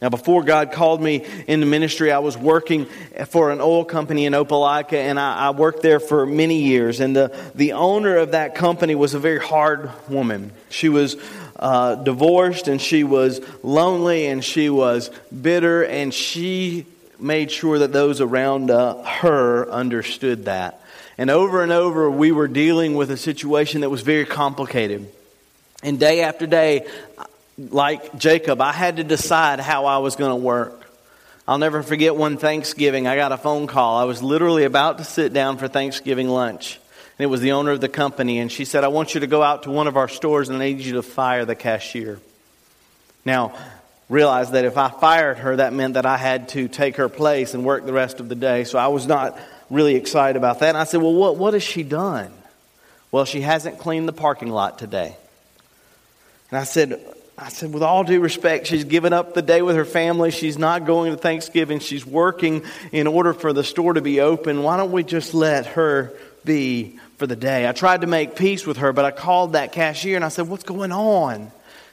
Now, 0.00 0.10
before 0.10 0.44
God 0.44 0.70
called 0.70 1.02
me 1.02 1.26
into 1.48 1.66
ministry, 1.66 2.12
I 2.12 2.20
was 2.20 2.38
working 2.38 2.86
for 3.26 3.50
an 3.50 3.60
oil 3.60 3.84
company 3.84 4.26
in 4.26 4.32
Opelika, 4.32 4.92
and 4.92 5.18
I, 5.18 5.48
I, 5.48 5.50
worked 5.50 5.82
there 5.82 5.98
for 5.98 6.24
many 6.24 6.62
years. 6.62 7.00
And 7.00 7.16
the, 7.16 7.36
the 7.56 7.72
owner 7.72 8.16
of 8.16 8.30
that 8.30 8.54
company 8.54 8.94
was 8.94 9.14
a 9.14 9.18
very 9.18 9.40
hard 9.40 9.90
woman. 10.08 10.52
She 10.70 10.88
was 10.88 11.16
uh, 11.56 11.96
divorced, 11.96 12.68
and 12.68 12.80
she 12.80 13.02
was 13.02 13.40
lonely, 13.64 14.26
and 14.26 14.44
she 14.44 14.70
was 14.70 15.10
bitter, 15.30 15.84
and 15.84 16.14
she 16.14 16.86
made 17.18 17.50
sure 17.50 17.80
that 17.80 17.92
those 17.92 18.20
around 18.20 18.70
uh, 18.70 19.02
her 19.02 19.68
understood 19.68 20.44
that. 20.44 20.80
And 21.16 21.28
over 21.28 21.64
and 21.64 21.72
over, 21.72 22.08
we 22.08 22.30
were 22.30 22.46
dealing 22.46 22.94
with 22.94 23.10
a 23.10 23.16
situation 23.16 23.80
that 23.80 23.90
was 23.90 24.02
very 24.02 24.24
complicated. 24.24 25.10
And 25.82 25.98
day 25.98 26.22
after 26.22 26.46
day, 26.46 26.86
like 27.58 28.16
Jacob, 28.18 28.60
I 28.60 28.72
had 28.72 28.96
to 28.96 29.04
decide 29.04 29.60
how 29.60 29.86
I 29.86 29.98
was 29.98 30.16
going 30.16 30.30
to 30.30 30.36
work. 30.36 30.84
I'll 31.46 31.58
never 31.58 31.82
forget 31.82 32.14
one 32.14 32.36
Thanksgiving, 32.36 33.06
I 33.06 33.16
got 33.16 33.32
a 33.32 33.38
phone 33.38 33.66
call. 33.66 33.98
I 33.98 34.04
was 34.04 34.22
literally 34.22 34.64
about 34.64 34.98
to 34.98 35.04
sit 35.04 35.32
down 35.32 35.56
for 35.56 35.66
Thanksgiving 35.66 36.28
lunch. 36.28 36.78
And 37.18 37.24
it 37.24 37.28
was 37.28 37.40
the 37.40 37.52
owner 37.52 37.72
of 37.72 37.80
the 37.80 37.88
company, 37.88 38.38
and 38.38 38.52
she 38.52 38.64
said, 38.64 38.84
I 38.84 38.88
want 38.88 39.14
you 39.14 39.20
to 39.20 39.26
go 39.26 39.42
out 39.42 39.64
to 39.64 39.70
one 39.70 39.88
of 39.88 39.96
our 39.96 40.08
stores 40.08 40.50
and 40.50 40.62
I 40.62 40.66
need 40.66 40.80
you 40.80 40.94
to 40.94 41.02
fire 41.02 41.44
the 41.44 41.56
cashier. 41.56 42.20
Now, 43.24 43.54
realize 44.08 44.52
that 44.52 44.64
if 44.64 44.76
I 44.76 44.88
fired 44.88 45.38
her, 45.38 45.56
that 45.56 45.72
meant 45.72 45.94
that 45.94 46.06
I 46.06 46.16
had 46.16 46.50
to 46.50 46.68
take 46.68 46.96
her 46.96 47.08
place 47.08 47.54
and 47.54 47.64
work 47.64 47.84
the 47.84 47.92
rest 47.92 48.20
of 48.20 48.28
the 48.28 48.34
day. 48.34 48.64
So 48.64 48.78
I 48.78 48.88
was 48.88 49.06
not 49.06 49.38
really 49.68 49.96
excited 49.96 50.36
about 50.36 50.60
that. 50.60 50.68
And 50.68 50.78
I 50.78 50.84
said, 50.84 51.02
Well, 51.02 51.14
what, 51.14 51.36
what 51.36 51.54
has 51.54 51.62
she 51.62 51.82
done? 51.82 52.32
Well, 53.10 53.24
she 53.24 53.40
hasn't 53.40 53.78
cleaned 53.78 54.06
the 54.06 54.12
parking 54.12 54.50
lot 54.50 54.78
today. 54.78 55.16
And 56.50 56.58
I 56.58 56.64
said, 56.64 57.02
I 57.40 57.50
said, 57.50 57.73
with 57.73 57.85
all 57.85 58.02
due 58.02 58.21
respect, 58.21 58.66
she's 58.66 58.83
given 58.83 59.12
up 59.12 59.33
the 59.33 59.42
day 59.42 59.62
with 59.62 59.76
her 59.76 59.85
family. 59.85 60.33
She's 60.33 60.59
not 60.59 60.87
going 60.87 61.12
to 61.12 61.16
Thanksgiving. 61.16 61.78
She's 61.78 62.04
working 62.04 62.64
in 62.90 63.07
order 63.07 63.33
for 63.33 63.52
the 63.52 63.62
store 63.62 63.92
to 63.92 64.00
be 64.00 64.21
open. 64.21 64.64
Why 64.64 64.76
don't 64.76 64.90
we 64.90 65.04
just 65.04 65.35
let 65.35 65.66
her 65.66 66.12
be 66.45 66.99
for 67.16 67.28
the 67.28 67.37
day? 67.37 67.68
I 67.68 67.73
tried 67.73 68.00
to 68.00 68.09
make 68.09 68.35
peace 68.35 68.66
with 68.66 68.78
her, 68.78 68.92
but 68.92 69.04
I 69.04 69.12
called 69.12 69.52
that 69.52 69.71
cashier 69.71 70.16
and 70.16 70.25
I 70.25 70.30
said, 70.30 70.49
What's 70.49 70.64
going 70.64 70.90
on? 70.90 71.52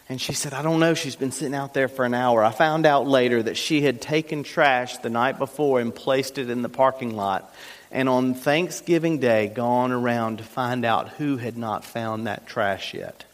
And 0.10 0.20
she 0.20 0.34
said, 0.34 0.54
I 0.54 0.64
don't 0.64 0.80
know. 0.80 0.96
She's 0.96 1.16
been 1.16 1.32
sitting 1.32 1.56
out 1.56 1.75
there 1.75 1.88
for 1.88 2.06
an 2.06 2.16
hour. 2.16 2.44
I 2.44 2.52
found 2.52 2.88
out 2.88 3.08
later 3.08 3.42
that 3.44 3.58
she 3.58 3.82
had 3.82 4.02
taken 4.02 4.44
trash 4.44 4.98
the 4.98 5.10
night 5.12 5.38
before 5.38 5.80
and 5.80 5.94
placed 5.94 6.40
it 6.40 6.50
in 6.50 6.64
the 6.64 6.70
parking 6.70 7.16
lot. 7.16 7.54
And 7.92 8.10
on 8.10 8.34
Thanksgiving 8.34 9.20
Day, 9.20 9.48
gone 9.48 9.92
around 9.92 10.40
to 10.40 10.44
find 10.44 10.86
out 10.86 11.10
who 11.10 11.38
had 11.38 11.56
not 11.58 11.86
found 11.86 12.28
that 12.28 12.48
trash 12.48 12.94
yet. 12.94 13.25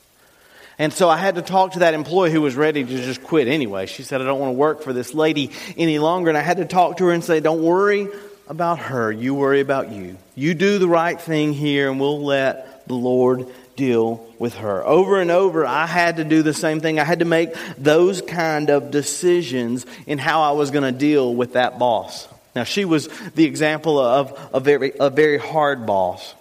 And 0.81 0.91
so 0.91 1.07
I 1.09 1.17
had 1.17 1.35
to 1.35 1.43
talk 1.43 1.73
to 1.73 1.79
that 1.79 1.93
employee 1.93 2.31
who 2.31 2.41
was 2.41 2.55
ready 2.55 2.83
to 2.83 2.89
just 2.89 3.23
quit 3.23 3.47
anyway. 3.47 3.85
She 3.85 4.01
said, 4.01 4.19
I 4.19 4.25
don't 4.25 4.39
want 4.39 4.49
to 4.49 4.57
work 4.57 4.81
for 4.81 4.93
this 4.93 5.13
lady 5.13 5.51
any 5.77 5.99
longer. 5.99 6.29
And 6.29 6.35
I 6.35 6.41
had 6.41 6.57
to 6.57 6.65
talk 6.65 6.97
to 6.97 7.05
her 7.05 7.11
and 7.11 7.23
say, 7.23 7.39
Don't 7.39 7.61
worry 7.61 8.07
about 8.47 8.79
her. 8.79 9.11
You 9.11 9.35
worry 9.35 9.59
about 9.59 9.91
you. 9.91 10.17
You 10.33 10.55
do 10.55 10.79
the 10.79 10.87
right 10.87 11.21
thing 11.21 11.53
here, 11.53 11.91
and 11.91 11.99
we'll 11.99 12.23
let 12.23 12.87
the 12.87 12.95
Lord 12.95 13.45
deal 13.75 14.27
with 14.39 14.55
her. 14.55 14.83
Over 14.83 15.21
and 15.21 15.29
over, 15.29 15.67
I 15.67 15.85
had 15.85 16.17
to 16.17 16.23
do 16.23 16.41
the 16.41 16.51
same 16.51 16.79
thing. 16.79 16.99
I 16.99 17.03
had 17.03 17.19
to 17.19 17.25
make 17.25 17.53
those 17.77 18.23
kind 18.23 18.71
of 18.71 18.89
decisions 18.89 19.85
in 20.07 20.17
how 20.17 20.41
I 20.41 20.53
was 20.53 20.71
going 20.71 20.91
to 20.91 20.99
deal 20.99 21.35
with 21.35 21.53
that 21.53 21.77
boss. 21.77 22.27
Now, 22.55 22.63
she 22.63 22.85
was 22.85 23.07
the 23.35 23.45
example 23.45 23.99
of 23.99 24.49
a 24.51 24.59
very, 24.59 24.93
a 24.99 25.11
very 25.11 25.37
hard 25.37 25.85
boss. 25.85 26.33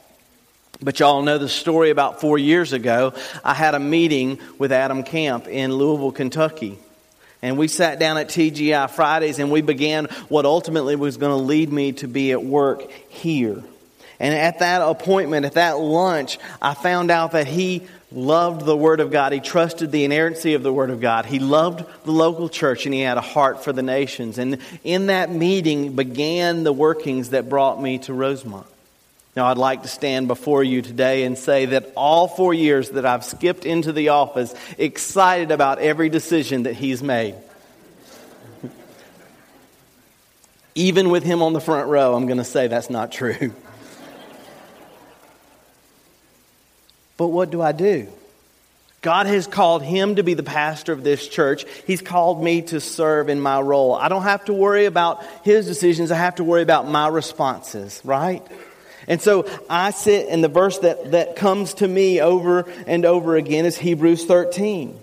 But 0.82 0.98
y'all 0.98 1.22
know 1.22 1.36
the 1.36 1.48
story 1.48 1.90
about 1.90 2.20
four 2.20 2.38
years 2.38 2.72
ago. 2.72 3.12
I 3.44 3.52
had 3.52 3.74
a 3.74 3.80
meeting 3.80 4.38
with 4.58 4.72
Adam 4.72 5.02
Camp 5.02 5.46
in 5.46 5.74
Louisville, 5.74 6.12
Kentucky. 6.12 6.78
And 7.42 7.58
we 7.58 7.68
sat 7.68 7.98
down 7.98 8.16
at 8.18 8.28
TGI 8.28 8.90
Fridays 8.90 9.38
and 9.38 9.50
we 9.50 9.62
began 9.62 10.06
what 10.28 10.44
ultimately 10.44 10.96
was 10.96 11.16
going 11.16 11.32
to 11.32 11.44
lead 11.44 11.72
me 11.72 11.92
to 11.92 12.08
be 12.08 12.32
at 12.32 12.42
work 12.42 12.90
here. 13.08 13.62
And 14.18 14.34
at 14.34 14.58
that 14.58 14.82
appointment, 14.82 15.46
at 15.46 15.54
that 15.54 15.78
lunch, 15.78 16.38
I 16.60 16.74
found 16.74 17.10
out 17.10 17.32
that 17.32 17.46
he 17.46 17.86
loved 18.12 18.66
the 18.66 18.76
Word 18.76 19.00
of 19.00 19.10
God. 19.10 19.32
He 19.32 19.40
trusted 19.40 19.92
the 19.92 20.04
inerrancy 20.04 20.52
of 20.54 20.62
the 20.62 20.72
Word 20.72 20.90
of 20.90 21.00
God. 21.00 21.24
He 21.24 21.38
loved 21.38 21.84
the 22.04 22.10
local 22.10 22.50
church 22.50 22.84
and 22.84 22.94
he 22.94 23.00
had 23.00 23.16
a 23.16 23.22
heart 23.22 23.64
for 23.64 23.72
the 23.72 23.82
nations. 23.82 24.36
And 24.36 24.58
in 24.84 25.06
that 25.06 25.30
meeting 25.30 25.94
began 25.94 26.64
the 26.64 26.72
workings 26.72 27.30
that 27.30 27.48
brought 27.48 27.80
me 27.80 27.98
to 28.00 28.12
Rosemont. 28.12 28.66
Now, 29.36 29.46
I'd 29.46 29.58
like 29.58 29.82
to 29.82 29.88
stand 29.88 30.26
before 30.26 30.64
you 30.64 30.82
today 30.82 31.22
and 31.22 31.38
say 31.38 31.66
that 31.66 31.92
all 31.96 32.26
four 32.26 32.52
years 32.52 32.90
that 32.90 33.06
I've 33.06 33.24
skipped 33.24 33.64
into 33.64 33.92
the 33.92 34.08
office, 34.08 34.52
excited 34.76 35.52
about 35.52 35.78
every 35.78 36.08
decision 36.08 36.64
that 36.64 36.74
he's 36.74 37.00
made. 37.00 37.36
Even 40.74 41.10
with 41.10 41.22
him 41.22 41.42
on 41.42 41.52
the 41.52 41.60
front 41.60 41.88
row, 41.88 42.14
I'm 42.14 42.26
going 42.26 42.38
to 42.38 42.44
say 42.44 42.66
that's 42.66 42.90
not 42.90 43.12
true. 43.12 43.36
but 47.16 47.28
what 47.28 47.50
do 47.50 47.62
I 47.62 47.70
do? 47.70 48.08
God 49.02 49.26
has 49.26 49.46
called 49.46 49.82
him 49.82 50.16
to 50.16 50.22
be 50.22 50.34
the 50.34 50.42
pastor 50.42 50.92
of 50.92 51.04
this 51.04 51.26
church. 51.26 51.64
He's 51.86 52.02
called 52.02 52.42
me 52.42 52.62
to 52.62 52.80
serve 52.80 53.28
in 53.28 53.40
my 53.40 53.60
role. 53.60 53.94
I 53.94 54.08
don't 54.08 54.24
have 54.24 54.44
to 54.46 54.52
worry 54.52 54.86
about 54.86 55.24
his 55.42 55.66
decisions. 55.66 56.10
I 56.10 56.16
have 56.16 56.34
to 56.36 56.44
worry 56.44 56.62
about 56.62 56.88
my 56.88 57.08
responses, 57.08 58.00
right? 58.04 58.46
And 59.08 59.20
so 59.20 59.48
I 59.68 59.90
sit, 59.90 60.28
and 60.28 60.42
the 60.44 60.48
verse 60.48 60.78
that, 60.80 61.12
that 61.12 61.36
comes 61.36 61.74
to 61.74 61.88
me 61.88 62.20
over 62.20 62.70
and 62.86 63.04
over 63.04 63.36
again 63.36 63.64
is 63.64 63.78
Hebrews 63.78 64.24
13. 64.24 64.98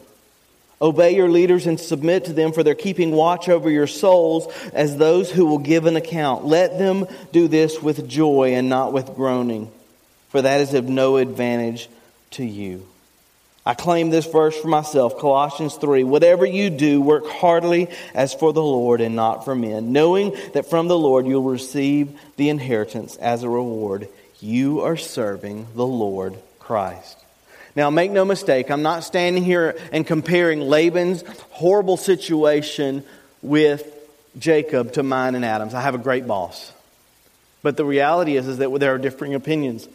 Obey 0.80 1.16
your 1.16 1.30
leaders 1.30 1.66
and 1.66 1.80
submit 1.80 2.26
to 2.26 2.34
them, 2.34 2.52
for 2.52 2.62
they're 2.62 2.76
keeping 2.76 3.12
watch 3.12 3.50
over 3.50 3.70
your 3.70 3.88
souls 3.88 4.48
as 4.74 4.98
those 4.98 5.32
who 5.32 5.48
will 5.48 5.58
give 5.58 5.88
an 5.88 5.96
account. 5.96 6.46
Let 6.46 6.78
them 6.78 7.08
do 7.32 7.48
this 7.48 7.82
with 7.82 8.08
joy 8.08 8.54
and 8.54 8.70
not 8.70 8.94
with 8.94 9.16
groaning, 9.16 9.72
for 10.30 10.44
that 10.44 10.62
is 10.62 10.76
of 10.76 10.88
no 10.88 11.18
advantage 11.18 11.90
to 12.32 12.46
you. 12.46 12.86
I 13.68 13.74
claim 13.74 14.10
this 14.10 14.26
verse 14.26 14.58
for 14.58 14.70
myself, 14.70 15.20
Colossians 15.20 15.76
3. 15.76 16.06
Whatever 16.06 16.46
you 16.46 16.70
do, 16.70 17.02
work 17.02 17.28
heartily 17.28 17.90
as 18.14 18.34
for 18.34 18.54
the 18.54 18.64
Lord 18.64 19.02
and 19.02 19.14
not 19.14 19.44
for 19.44 19.56
men, 19.56 19.92
knowing 19.92 20.34
that 20.54 20.70
from 20.70 20.88
the 20.88 20.98
Lord 20.98 21.28
you'll 21.28 21.44
receive 21.44 22.18
the 22.38 22.48
inheritance 22.48 23.18
as 23.18 23.44
a 23.44 23.50
reward. 23.50 24.08
You 24.40 24.84
are 24.84 24.96
serving 24.96 25.68
the 25.76 25.86
Lord 25.86 26.38
Christ. 26.60 27.18
Now, 27.76 27.90
make 27.90 28.10
no 28.10 28.24
mistake, 28.24 28.72
I'm 28.72 28.84
not 28.84 29.04
standing 29.04 29.44
here 29.44 29.78
and 29.92 30.08
comparing 30.08 30.62
Laban's 30.62 31.26
horrible 31.50 31.98
situation 31.98 33.04
with 33.42 33.86
Jacob 34.40 34.94
to 34.94 35.04
mine 35.04 35.36
and 35.36 35.44
Adam's. 35.44 35.74
I 35.74 35.82
have 35.82 35.94
a 35.94 35.98
great 35.98 36.26
boss. 36.26 36.72
But 37.64 37.76
the 37.76 37.84
reality 37.84 38.38
is, 38.38 38.48
is 38.48 38.60
that 38.60 38.74
there 38.80 38.96
are 38.96 38.98
differing 38.98 39.34
opinions 39.34 39.90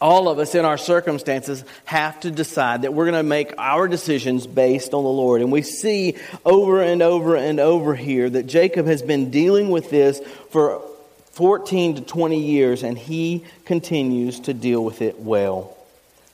all 0.00 0.28
of 0.28 0.38
us 0.38 0.54
in 0.54 0.64
our 0.64 0.78
circumstances 0.78 1.64
have 1.84 2.20
to 2.20 2.30
decide 2.30 2.82
that 2.82 2.94
we're 2.94 3.04
going 3.04 3.14
to 3.14 3.22
make 3.22 3.52
our 3.58 3.88
decisions 3.88 4.46
based 4.46 4.94
on 4.94 5.02
the 5.02 5.10
Lord. 5.10 5.40
And 5.40 5.50
we 5.50 5.62
see 5.62 6.16
over 6.44 6.80
and 6.80 7.02
over 7.02 7.34
and 7.36 7.58
over 7.58 7.94
here 7.94 8.30
that 8.30 8.46
Jacob 8.46 8.86
has 8.86 9.02
been 9.02 9.30
dealing 9.30 9.70
with 9.70 9.90
this 9.90 10.20
for 10.50 10.82
14 11.32 11.96
to 11.96 12.00
20 12.02 12.40
years, 12.40 12.82
and 12.82 12.96
he 12.96 13.44
continues 13.64 14.40
to 14.40 14.54
deal 14.54 14.84
with 14.84 15.02
it 15.02 15.18
well. 15.18 15.76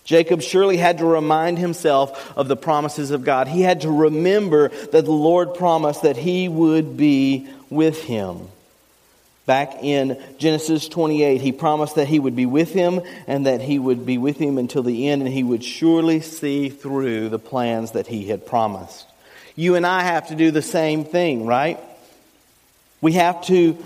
Jacob 0.04 0.42
surely 0.42 0.76
had 0.76 0.99
to 0.99 1.06
remind 1.06 1.59
himself 1.59 2.37
of 2.37 2.49
the 2.49 2.56
promises 2.56 3.11
of 3.11 3.25
God. 3.25 3.49
He 3.49 3.62
had 3.62 3.83
to 3.83 3.90
remember 3.90 4.68
that 4.68 5.04
the 5.04 5.11
Lord 5.11 5.54
promised 5.54 6.02
that 6.02 6.18
he 6.18 6.49
would 6.49 6.99
be 6.99 7.49
with 7.71 8.02
him. 8.04 8.49
Back 9.47 9.83
in 9.83 10.19
Genesis 10.39 10.89
28, 10.89 11.43
he 11.43 11.53
promised 11.53 11.97
that 11.97 12.09
he 12.09 12.19
would 12.19 12.35
be 12.35 12.47
with 12.47 12.73
him 12.73 13.03
and 13.27 13.45
that 13.45 13.61
he 13.61 13.79
would 13.79 14.07
be 14.07 14.17
with 14.17 14.39
him 14.39 14.57
until 14.57 14.83
the 14.83 15.09
end, 15.09 15.21
and 15.21 15.31
he 15.31 15.43
would 15.43 15.63
surely 15.63 16.21
see 16.21 16.71
through 16.71 17.29
the 17.29 17.39
plans 17.39 17.91
that 17.91 18.07
he 18.07 18.29
had 18.29 18.47
promised. 18.47 19.07
You 19.55 19.75
and 19.75 19.87
I 19.87 20.03
have 20.03 20.29
to 20.29 20.35
do 20.35 20.51
the 20.51 20.63
same 20.63 21.05
thing, 21.05 21.45
right? 21.47 21.79
We 23.03 23.13
have 23.13 23.45
to, 23.47 23.77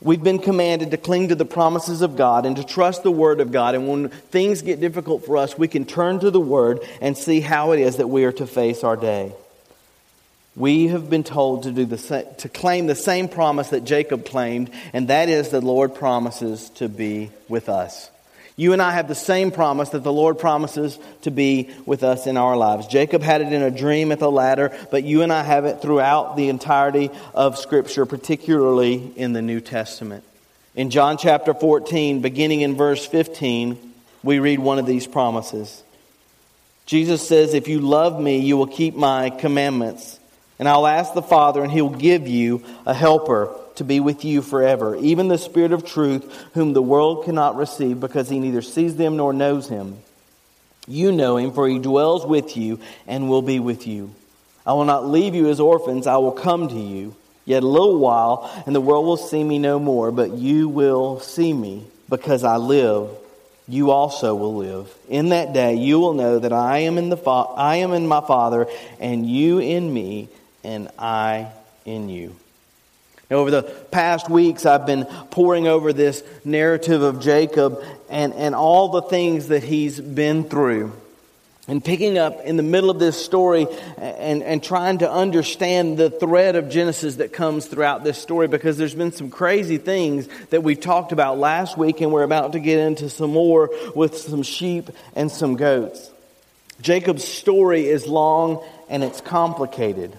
we've 0.00 0.22
been 0.22 0.38
commanded 0.38 0.92
to 0.92 0.96
cling 0.96 1.28
to 1.28 1.34
the 1.34 1.44
promises 1.44 2.00
of 2.00 2.16
God 2.16 2.46
and 2.46 2.54
to 2.56 2.64
trust 2.64 3.02
the 3.02 3.10
Word 3.10 3.40
of 3.40 3.50
God. 3.50 3.74
And 3.74 3.88
when 3.88 4.08
things 4.08 4.62
get 4.62 4.80
difficult 4.80 5.26
for 5.26 5.36
us, 5.36 5.58
we 5.58 5.66
can 5.66 5.84
turn 5.84 6.20
to 6.20 6.30
the 6.30 6.40
Word 6.40 6.78
and 7.00 7.18
see 7.18 7.40
how 7.40 7.72
it 7.72 7.80
is 7.80 7.96
that 7.96 8.08
we 8.08 8.24
are 8.24 8.32
to 8.32 8.46
face 8.46 8.84
our 8.84 8.96
day. 8.96 9.32
We 10.54 10.88
have 10.88 11.08
been 11.08 11.24
told 11.24 11.62
to 11.62 11.72
do 11.72 11.86
the 11.86 12.26
to 12.38 12.48
claim 12.48 12.86
the 12.86 12.94
same 12.94 13.28
promise 13.28 13.70
that 13.70 13.84
Jacob 13.84 14.26
claimed, 14.26 14.70
and 14.92 15.08
that 15.08 15.28
is 15.28 15.48
the 15.48 15.60
Lord 15.60 15.94
promises 15.94 16.68
to 16.70 16.88
be 16.88 17.30
with 17.48 17.68
us. 17.68 18.10
You 18.54 18.74
and 18.74 18.82
I 18.82 18.92
have 18.92 19.08
the 19.08 19.14
same 19.14 19.50
promise 19.50 19.88
that 19.90 20.02
the 20.02 20.12
Lord 20.12 20.38
promises 20.38 20.98
to 21.22 21.30
be 21.30 21.70
with 21.86 22.02
us 22.02 22.26
in 22.26 22.36
our 22.36 22.54
lives. 22.54 22.86
Jacob 22.86 23.22
had 23.22 23.40
it 23.40 23.50
in 23.50 23.62
a 23.62 23.70
dream 23.70 24.12
at 24.12 24.18
the 24.18 24.30
ladder, 24.30 24.76
but 24.90 25.04
you 25.04 25.22
and 25.22 25.32
I 25.32 25.42
have 25.42 25.64
it 25.64 25.80
throughout 25.80 26.36
the 26.36 26.50
entirety 26.50 27.10
of 27.34 27.58
Scripture, 27.58 28.04
particularly 28.04 29.12
in 29.16 29.32
the 29.32 29.40
New 29.40 29.60
Testament. 29.60 30.22
In 30.74 30.90
John 30.90 31.16
chapter 31.16 31.54
14, 31.54 32.20
beginning 32.20 32.60
in 32.60 32.76
verse 32.76 33.06
15, 33.06 33.78
we 34.22 34.38
read 34.38 34.58
one 34.58 34.78
of 34.78 34.86
these 34.86 35.06
promises. 35.06 35.82
Jesus 36.84 37.26
says, 37.26 37.54
If 37.54 37.68
you 37.68 37.80
love 37.80 38.20
me, 38.20 38.38
you 38.38 38.58
will 38.58 38.66
keep 38.66 38.94
my 38.94 39.30
commandments. 39.30 40.18
And 40.62 40.68
I'll 40.68 40.86
ask 40.86 41.12
the 41.12 41.22
Father, 41.22 41.60
and 41.64 41.72
he'll 41.72 41.90
give 41.90 42.28
you 42.28 42.62
a 42.86 42.94
helper 42.94 43.52
to 43.74 43.82
be 43.82 43.98
with 43.98 44.24
you 44.24 44.42
forever, 44.42 44.94
even 44.94 45.26
the 45.26 45.36
Spirit 45.36 45.72
of 45.72 45.84
truth, 45.84 46.32
whom 46.54 46.72
the 46.72 46.80
world 46.80 47.24
cannot 47.24 47.56
receive 47.56 47.98
because 47.98 48.28
he 48.28 48.38
neither 48.38 48.62
sees 48.62 48.94
them 48.94 49.16
nor 49.16 49.32
knows 49.32 49.68
him. 49.68 49.96
You 50.86 51.10
know 51.10 51.36
him, 51.36 51.50
for 51.50 51.66
he 51.66 51.80
dwells 51.80 52.24
with 52.24 52.56
you 52.56 52.78
and 53.08 53.28
will 53.28 53.42
be 53.42 53.58
with 53.58 53.88
you. 53.88 54.14
I 54.64 54.74
will 54.74 54.84
not 54.84 55.04
leave 55.04 55.34
you 55.34 55.48
as 55.48 55.58
orphans, 55.58 56.06
I 56.06 56.18
will 56.18 56.30
come 56.30 56.68
to 56.68 56.78
you. 56.78 57.16
Yet 57.44 57.64
a 57.64 57.66
little 57.66 57.98
while, 57.98 58.48
and 58.64 58.72
the 58.72 58.80
world 58.80 59.04
will 59.04 59.16
see 59.16 59.42
me 59.42 59.58
no 59.58 59.80
more, 59.80 60.12
but 60.12 60.30
you 60.30 60.68
will 60.68 61.18
see 61.18 61.52
me 61.52 61.88
because 62.08 62.44
I 62.44 62.58
live. 62.58 63.10
You 63.66 63.90
also 63.90 64.36
will 64.36 64.54
live. 64.54 64.94
In 65.08 65.30
that 65.30 65.54
day, 65.54 65.74
you 65.74 65.98
will 65.98 66.12
know 66.12 66.38
that 66.38 66.52
I 66.52 66.78
am 66.78 66.98
in 66.98 67.08
the 67.08 67.16
fa- 67.16 67.50
I 67.56 67.78
am 67.78 67.92
in 67.92 68.06
my 68.06 68.20
Father, 68.20 68.68
and 69.00 69.28
you 69.28 69.58
in 69.58 69.92
me, 69.92 70.28
and 70.64 70.88
I 70.98 71.48
in 71.84 72.08
you. 72.08 72.36
Now, 73.30 73.38
over 73.38 73.50
the 73.50 73.62
past 73.62 74.28
weeks, 74.28 74.66
I've 74.66 74.84
been 74.84 75.06
poring 75.30 75.66
over 75.66 75.94
this 75.94 76.22
narrative 76.44 77.00
of 77.00 77.20
Jacob 77.20 77.82
and, 78.10 78.34
and 78.34 78.54
all 78.54 78.90
the 78.90 79.02
things 79.02 79.48
that 79.48 79.62
he's 79.62 79.98
been 79.98 80.44
through. 80.44 80.92
And 81.68 81.82
picking 81.82 82.18
up 82.18 82.40
in 82.44 82.58
the 82.58 82.62
middle 82.62 82.90
of 82.90 82.98
this 82.98 83.24
story 83.24 83.66
and, 83.96 84.42
and 84.42 84.62
trying 84.62 84.98
to 84.98 85.10
understand 85.10 85.96
the 85.96 86.10
thread 86.10 86.56
of 86.56 86.68
Genesis 86.68 87.16
that 87.16 87.32
comes 87.32 87.66
throughout 87.66 88.04
this 88.04 88.18
story 88.18 88.48
because 88.48 88.76
there's 88.76 88.94
been 88.94 89.12
some 89.12 89.30
crazy 89.30 89.78
things 89.78 90.28
that 90.50 90.62
we 90.62 90.74
talked 90.74 91.12
about 91.12 91.38
last 91.38 91.78
week, 91.78 92.02
and 92.02 92.12
we're 92.12 92.24
about 92.24 92.52
to 92.52 92.60
get 92.60 92.80
into 92.80 93.08
some 93.08 93.30
more 93.30 93.70
with 93.94 94.18
some 94.18 94.42
sheep 94.42 94.90
and 95.16 95.30
some 95.30 95.56
goats. 95.56 96.10
Jacob's 96.82 97.24
story 97.24 97.86
is 97.86 98.06
long 98.06 98.62
and 98.90 99.02
it's 99.02 99.20
complicated. 99.20 100.18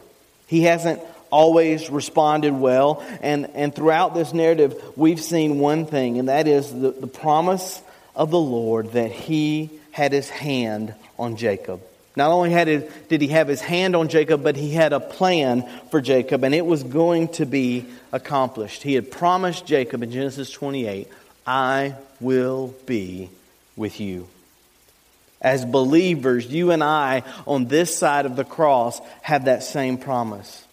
He 0.54 0.62
hasn't 0.62 1.02
always 1.32 1.90
responded 1.90 2.54
well. 2.54 3.04
And, 3.24 3.48
and 3.56 3.74
throughout 3.74 4.14
this 4.14 4.34
narrative, 4.34 4.80
we've 4.96 5.20
seen 5.20 5.58
one 5.58 5.88
thing, 5.88 6.20
and 6.20 6.30
that 6.30 6.48
is 6.48 6.72
the, 6.72 6.92
the 6.92 7.08
promise 7.08 7.82
of 8.16 8.30
the 8.30 8.40
Lord 8.40 8.92
that 8.92 9.12
he 9.12 9.72
had 9.90 10.12
his 10.12 10.30
hand 10.30 10.94
on 11.18 11.38
Jacob. 11.38 11.82
Not 12.16 12.30
only 12.30 12.52
had 12.52 12.68
his, 12.68 12.84
did 13.10 13.22
he 13.22 13.30
have 13.30 13.48
his 13.48 13.62
hand 13.62 13.96
on 13.96 14.10
Jacob, 14.10 14.44
but 14.44 14.56
he 14.56 14.70
had 14.70 14.94
a 14.94 15.00
plan 15.00 15.68
for 15.90 16.02
Jacob, 16.02 16.44
and 16.44 16.54
it 16.54 16.68
was 16.68 16.84
going 16.84 17.30
to 17.30 17.48
be 17.48 17.88
accomplished. 18.12 18.84
He 18.84 18.94
had 18.94 19.10
promised 19.10 19.66
Jacob 19.66 20.04
in 20.04 20.12
Genesis 20.12 20.52
28, 20.52 21.08
I 21.48 21.96
will 22.20 22.76
be 22.86 23.32
with 23.76 24.00
you. 24.00 24.28
As 25.44 25.66
believers, 25.66 26.48
you 26.48 26.72
and 26.72 26.84
I 26.84 27.24
on 27.46 27.66
this 27.66 27.96
side 27.96 28.26
of 28.26 28.36
the 28.36 28.46
cross 28.46 29.02
have 29.22 29.46
that 29.46 29.62
same 29.64 29.98
promise. 29.98 30.64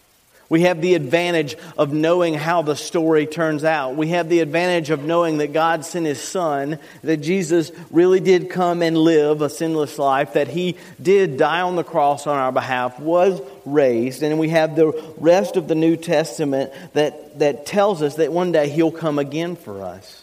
We 0.51 0.63
have 0.63 0.81
the 0.81 0.95
advantage 0.95 1.55
of 1.77 1.93
knowing 1.93 2.33
how 2.33 2.61
the 2.61 2.75
story 2.75 3.25
turns 3.25 3.63
out. 3.63 3.95
We 3.95 4.09
have 4.09 4.27
the 4.27 4.41
advantage 4.41 4.89
of 4.89 5.01
knowing 5.01 5.37
that 5.37 5.53
God 5.53 5.85
sent 5.85 6.05
His 6.05 6.21
Son, 6.21 6.77
that 7.05 7.17
Jesus 7.17 7.71
really 7.89 8.19
did 8.19 8.49
come 8.49 8.81
and 8.81 8.97
live 8.97 9.41
a 9.41 9.49
sinless 9.49 9.97
life, 9.97 10.33
that 10.33 10.49
He 10.49 10.75
did 11.01 11.37
die 11.37 11.61
on 11.61 11.77
the 11.77 11.85
cross 11.85 12.27
on 12.27 12.37
our 12.37 12.51
behalf, 12.51 12.99
was 12.99 13.41
raised, 13.63 14.23
and 14.23 14.37
we 14.39 14.49
have 14.49 14.75
the 14.75 14.91
rest 15.17 15.55
of 15.55 15.69
the 15.69 15.75
New 15.75 15.95
Testament 15.95 16.73
that, 16.95 17.39
that 17.39 17.65
tells 17.65 18.01
us 18.01 18.15
that 18.15 18.33
one 18.33 18.51
day 18.51 18.67
He'll 18.67 18.91
come 18.91 19.19
again 19.19 19.55
for 19.55 19.81
us. 19.81 20.21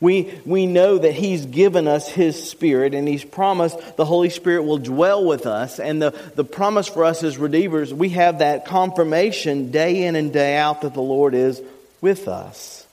We, 0.00 0.40
we 0.44 0.66
know 0.66 0.98
that 0.98 1.12
He's 1.12 1.44
given 1.46 1.88
us 1.88 2.08
His 2.08 2.50
Spirit 2.50 2.94
and 2.94 3.08
He's 3.08 3.24
promised 3.24 3.96
the 3.96 4.04
Holy 4.04 4.30
Spirit 4.30 4.62
will 4.62 4.78
dwell 4.78 5.24
with 5.24 5.46
us. 5.46 5.80
And 5.80 6.00
the, 6.00 6.10
the 6.36 6.44
promise 6.44 6.86
for 6.86 7.04
us 7.04 7.24
as 7.24 7.36
Redeemers, 7.36 7.92
we 7.92 8.10
have 8.10 8.38
that 8.38 8.64
confirmation 8.64 9.70
day 9.70 10.04
in 10.04 10.14
and 10.14 10.32
day 10.32 10.56
out 10.56 10.82
that 10.82 10.94
the 10.94 11.02
Lord 11.02 11.34
is 11.34 11.60
with 12.00 12.28
us. 12.28 12.86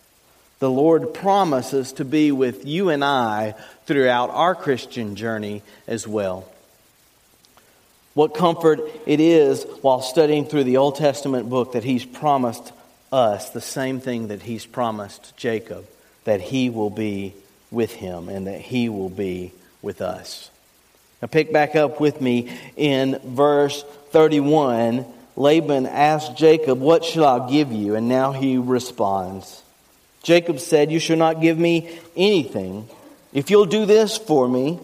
The 0.59 0.71
Lord 0.71 1.13
promises 1.13 1.93
to 1.93 2.05
be 2.05 2.31
with 2.31 2.65
you 2.65 2.89
and 2.89 3.03
I 3.03 3.53
throughout 3.85 4.31
our 4.31 4.55
Christian 4.55 5.15
journey 5.15 5.61
as 5.87 6.07
well. 6.07 6.49
What 8.15 8.33
comfort 8.33 8.79
it 9.05 9.19
is 9.19 9.63
while 9.81 10.01
studying 10.01 10.45
through 10.45 10.63
the 10.63 10.77
Old 10.77 10.95
Testament 10.95 11.49
book 11.49 11.73
that 11.73 11.83
He's 11.83 12.05
promised 12.05 12.71
us 13.11 13.49
the 13.49 13.61
same 13.61 13.99
thing 13.99 14.29
that 14.29 14.41
He's 14.41 14.65
promised 14.65 15.35
Jacob 15.37 15.85
that 16.25 16.41
he 16.41 16.69
will 16.69 16.89
be 16.89 17.33
with 17.71 17.93
him 17.93 18.29
and 18.29 18.47
that 18.47 18.59
he 18.59 18.89
will 18.89 19.09
be 19.09 19.51
with 19.81 20.01
us. 20.01 20.51
Now, 21.21 21.27
pick 21.27 21.53
back 21.53 21.75
up 21.75 21.99
with 21.99 22.19
me 22.19 22.55
in 22.75 23.19
verse 23.23 23.83
31. 24.09 25.05
Laban 25.35 25.85
asked 25.85 26.37
Jacob, 26.37 26.79
What 26.79 27.05
shall 27.05 27.25
I 27.25 27.49
give 27.49 27.71
you? 27.71 27.95
And 27.95 28.09
now 28.09 28.31
he 28.31 28.57
responds. 28.57 29.63
Jacob 30.23 30.59
said, 30.59 30.91
You 30.91 30.99
shall 30.99 31.17
not 31.17 31.41
give 31.41 31.57
me 31.57 31.99
anything. 32.15 32.89
If 33.33 33.49
you'll 33.49 33.65
do 33.65 33.85
this 33.85 34.17
for 34.17 34.47
me, 34.47 34.79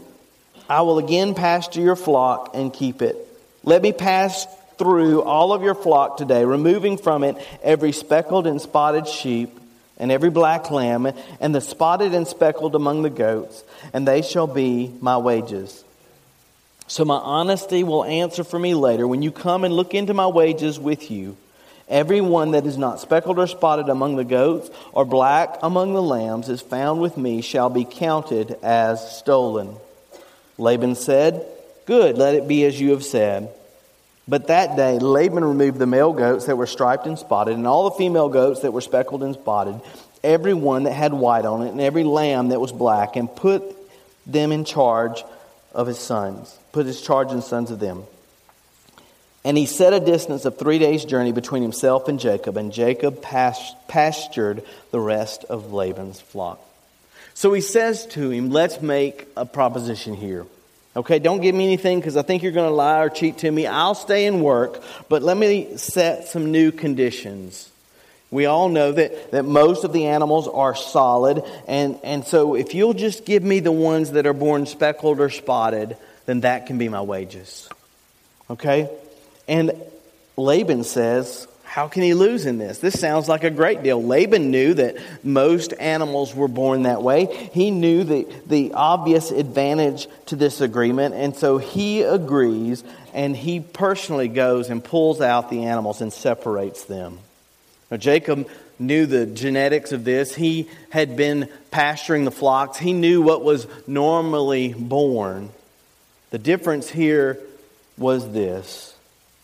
I 0.69 0.81
will 0.81 0.99
again 0.99 1.35
pasture 1.35 1.81
your 1.81 1.95
flock 1.95 2.51
and 2.53 2.73
keep 2.73 3.01
it. 3.01 3.15
Let 3.63 3.81
me 3.81 3.91
pass 3.91 4.47
through 4.77 5.21
all 5.21 5.53
of 5.53 5.61
your 5.61 5.75
flock 5.75 6.17
today, 6.17 6.43
removing 6.43 6.97
from 6.97 7.23
it 7.23 7.35
every 7.61 7.91
speckled 7.91 8.47
and 8.47 8.61
spotted 8.61 9.07
sheep 9.07 9.60
and 10.01 10.11
every 10.11 10.31
black 10.31 10.71
lamb, 10.71 11.13
and 11.39 11.55
the 11.55 11.61
spotted 11.61 12.13
and 12.13 12.27
speckled 12.27 12.75
among 12.75 13.03
the 13.03 13.09
goats, 13.09 13.63
and 13.93 14.05
they 14.05 14.23
shall 14.23 14.47
be 14.47 14.91
my 14.99 15.17
wages. 15.17 15.85
So 16.87 17.05
my 17.05 17.15
honesty 17.15 17.83
will 17.83 18.03
answer 18.03 18.43
for 18.43 18.59
me 18.59 18.73
later 18.73 19.07
when 19.07 19.21
you 19.21 19.31
come 19.31 19.63
and 19.63 19.73
look 19.73 19.93
into 19.93 20.13
my 20.13 20.27
wages 20.27 20.77
with 20.77 21.09
you. 21.09 21.37
Every 21.87 22.19
one 22.19 22.51
that 22.51 22.65
is 22.65 22.77
not 22.77 22.99
speckled 22.99 23.37
or 23.37 23.47
spotted 23.47 23.89
among 23.89 24.15
the 24.15 24.23
goats, 24.23 24.71
or 24.91 25.05
black 25.05 25.59
among 25.61 25.93
the 25.93 26.01
lambs, 26.01 26.49
is 26.49 26.61
found 26.61 26.99
with 26.99 27.15
me, 27.15 27.41
shall 27.41 27.69
be 27.69 27.85
counted 27.85 28.57
as 28.63 29.17
stolen. 29.17 29.75
Laban 30.57 30.95
said, 30.95 31.45
Good, 31.85 32.17
let 32.17 32.33
it 32.33 32.47
be 32.47 32.65
as 32.65 32.79
you 32.79 32.91
have 32.91 33.05
said. 33.05 33.49
But 34.27 34.47
that 34.47 34.75
day, 34.75 34.99
Laban 34.99 35.43
removed 35.43 35.79
the 35.79 35.87
male 35.87 36.13
goats 36.13 36.45
that 36.45 36.55
were 36.55 36.67
striped 36.67 37.07
and 37.07 37.17
spotted, 37.17 37.55
and 37.55 37.67
all 37.67 37.89
the 37.89 37.97
female 37.97 38.29
goats 38.29 38.61
that 38.61 38.71
were 38.71 38.81
speckled 38.81 39.23
and 39.23 39.33
spotted, 39.33 39.81
every 40.23 40.53
one 40.53 40.83
that 40.83 40.93
had 40.93 41.13
white 41.13 41.45
on 41.45 41.63
it, 41.63 41.71
and 41.71 41.81
every 41.81 42.03
lamb 42.03 42.49
that 42.49 42.61
was 42.61 42.71
black, 42.71 43.15
and 43.15 43.33
put 43.35 43.63
them 44.25 44.51
in 44.51 44.63
charge 44.63 45.23
of 45.73 45.87
his 45.87 45.99
sons, 45.99 46.57
put 46.71 46.85
his 46.85 47.01
charge 47.01 47.31
in 47.31 47.41
sons 47.41 47.71
of 47.71 47.79
them. 47.79 48.03
And 49.43 49.57
he 49.57 49.65
set 49.65 49.93
a 49.93 49.99
distance 49.99 50.45
of 50.45 50.57
three 50.57 50.77
days' 50.77 51.03
journey 51.03 51.31
between 51.31 51.63
himself 51.63 52.07
and 52.07 52.19
Jacob, 52.19 52.57
and 52.57 52.71
Jacob 52.71 53.23
pastured 53.23 54.63
the 54.91 54.99
rest 54.99 55.45
of 55.45 55.73
Laban's 55.73 56.21
flock. 56.21 56.59
So 57.33 57.51
he 57.53 57.61
says 57.61 58.05
to 58.07 58.29
him, 58.29 58.51
Let's 58.51 58.81
make 58.81 59.27
a 59.35 59.45
proposition 59.45 60.13
here. 60.13 60.45
Okay, 60.95 61.19
don't 61.19 61.39
give 61.39 61.55
me 61.55 61.63
anything 61.63 61.99
because 61.99 62.17
I 62.17 62.21
think 62.21 62.43
you're 62.43 62.51
going 62.51 62.69
to 62.69 62.75
lie 62.75 62.99
or 62.99 63.09
cheat 63.09 63.39
to 63.39 63.51
me. 63.51 63.65
I'll 63.65 63.95
stay 63.95 64.25
and 64.25 64.43
work, 64.43 64.83
but 65.07 65.23
let 65.23 65.37
me 65.37 65.77
set 65.77 66.27
some 66.27 66.51
new 66.51 66.71
conditions. 66.71 67.69
We 68.29 68.45
all 68.45 68.67
know 68.67 68.91
that, 68.91 69.31
that 69.31 69.43
most 69.43 69.83
of 69.83 69.93
the 69.93 70.07
animals 70.07 70.47
are 70.47 70.75
solid, 70.75 71.43
and, 71.67 71.99
and 72.03 72.25
so 72.25 72.55
if 72.55 72.73
you'll 72.73 72.93
just 72.93 73.25
give 73.25 73.43
me 73.43 73.59
the 73.59 73.71
ones 73.71 74.11
that 74.11 74.25
are 74.25 74.33
born 74.33 74.65
speckled 74.65 75.19
or 75.19 75.29
spotted, 75.29 75.95
then 76.25 76.41
that 76.41 76.65
can 76.65 76.77
be 76.77 76.89
my 76.89 77.01
wages. 77.01 77.69
Okay? 78.49 78.89
And 79.47 79.73
Laban 80.37 80.83
says, 80.83 81.47
how 81.71 81.87
can 81.87 82.03
he 82.03 82.13
lose 82.13 82.45
in 82.45 82.57
this? 82.57 82.79
This 82.79 82.99
sounds 82.99 83.29
like 83.29 83.45
a 83.45 83.49
great 83.49 83.81
deal. 83.81 84.03
Laban 84.03 84.51
knew 84.51 84.73
that 84.73 84.97
most 85.23 85.73
animals 85.79 86.35
were 86.35 86.49
born 86.49 86.83
that 86.83 87.01
way. 87.01 87.49
He 87.53 87.71
knew 87.71 88.03
the, 88.03 88.27
the 88.45 88.73
obvious 88.73 89.31
advantage 89.31 90.09
to 90.25 90.35
this 90.35 90.59
agreement, 90.59 91.15
and 91.15 91.33
so 91.33 91.59
he 91.59 92.01
agrees 92.01 92.83
and 93.13 93.37
he 93.37 93.61
personally 93.61 94.27
goes 94.27 94.69
and 94.69 94.83
pulls 94.83 95.21
out 95.21 95.49
the 95.49 95.63
animals 95.63 96.01
and 96.01 96.11
separates 96.11 96.83
them. 96.83 97.19
Now, 97.89 97.95
Jacob 97.95 98.49
knew 98.77 99.05
the 99.05 99.25
genetics 99.25 99.93
of 99.93 100.03
this. 100.03 100.35
He 100.35 100.67
had 100.89 101.15
been 101.15 101.47
pasturing 101.71 102.25
the 102.25 102.31
flocks, 102.31 102.79
he 102.79 102.91
knew 102.91 103.21
what 103.21 103.45
was 103.45 103.65
normally 103.87 104.73
born. 104.73 105.51
The 106.31 106.37
difference 106.37 106.89
here 106.89 107.39
was 107.97 108.29
this 108.33 108.90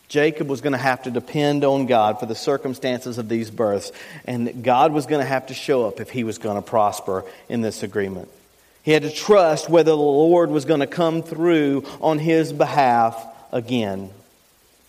Jacob 0.08 0.48
was 0.48 0.62
going 0.62 0.74
to 0.74 0.78
have 0.78 1.04
to 1.04 1.12
depend 1.12 1.65
on 1.65 1.86
God 1.86 2.20
for 2.20 2.26
the 2.26 2.36
circumstances 2.36 3.17
of 3.17 3.28
these 3.28 3.52
births, 3.52 3.91
and 4.26 4.63
God 4.63 4.93
was 4.93 5.06
going 5.06 5.22
to 5.22 5.28
have 5.28 5.48
to 5.48 5.54
show 5.54 5.86
up 5.86 6.00
if 6.00 6.10
he 6.10 6.24
was 6.24 6.38
going 6.38 6.56
to 6.56 6.62
prosper 6.62 7.26
in 7.50 7.62
this 7.62 7.84
agreement. 7.84 8.30
He 8.84 8.91
had 8.93 9.04
to 9.04 9.12
trust 9.12 9.70
whether 9.70 9.91
the 9.91 9.98
Lord 9.98 10.50
was 10.50 10.63
going 10.63 10.80
to 10.80 10.88
come 10.88 11.22
through 11.22 11.84
on 12.00 12.20
his 12.20 12.54
behalf 12.54 13.22
again. 13.52 14.12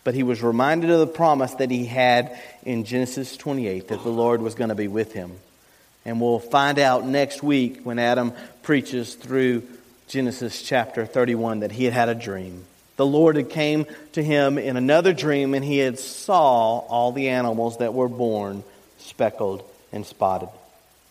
But 0.04 0.14
he 0.14 0.22
was 0.22 0.40
reminded 0.40 0.90
of 0.90 1.00
the 1.00 1.08
promise 1.08 1.54
that 1.54 1.70
he 1.70 1.84
had 1.84 2.38
in 2.62 2.84
Genesis 2.84 3.36
28 3.36 3.88
that 3.88 4.04
the 4.04 4.08
Lord 4.08 4.40
was 4.40 4.54
going 4.54 4.68
to 4.68 4.76
be 4.76 4.86
with 4.86 5.12
him. 5.12 5.32
And 6.04 6.20
we'll 6.20 6.38
find 6.38 6.78
out 6.78 7.04
next 7.04 7.42
week 7.42 7.80
when 7.82 7.98
Adam 7.98 8.32
preaches 8.62 9.16
through 9.16 9.64
Genesis 10.06 10.62
chapter 10.62 11.04
31 11.04 11.60
that 11.60 11.72
he 11.72 11.84
had 11.84 11.92
had 11.92 12.08
a 12.08 12.14
dream. 12.14 12.64
The 12.98 13.06
Lord 13.06 13.36
had 13.36 13.48
came 13.48 13.86
to 14.12 14.22
him 14.22 14.58
in 14.58 14.76
another 14.76 15.12
dream 15.12 15.54
and 15.54 15.64
he 15.64 15.78
had 15.78 16.00
saw 16.00 16.80
all 16.80 17.12
the 17.12 17.28
animals 17.28 17.78
that 17.78 17.94
were 17.94 18.08
born 18.08 18.64
speckled 18.98 19.62
and 19.92 20.04
spotted. 20.04 20.48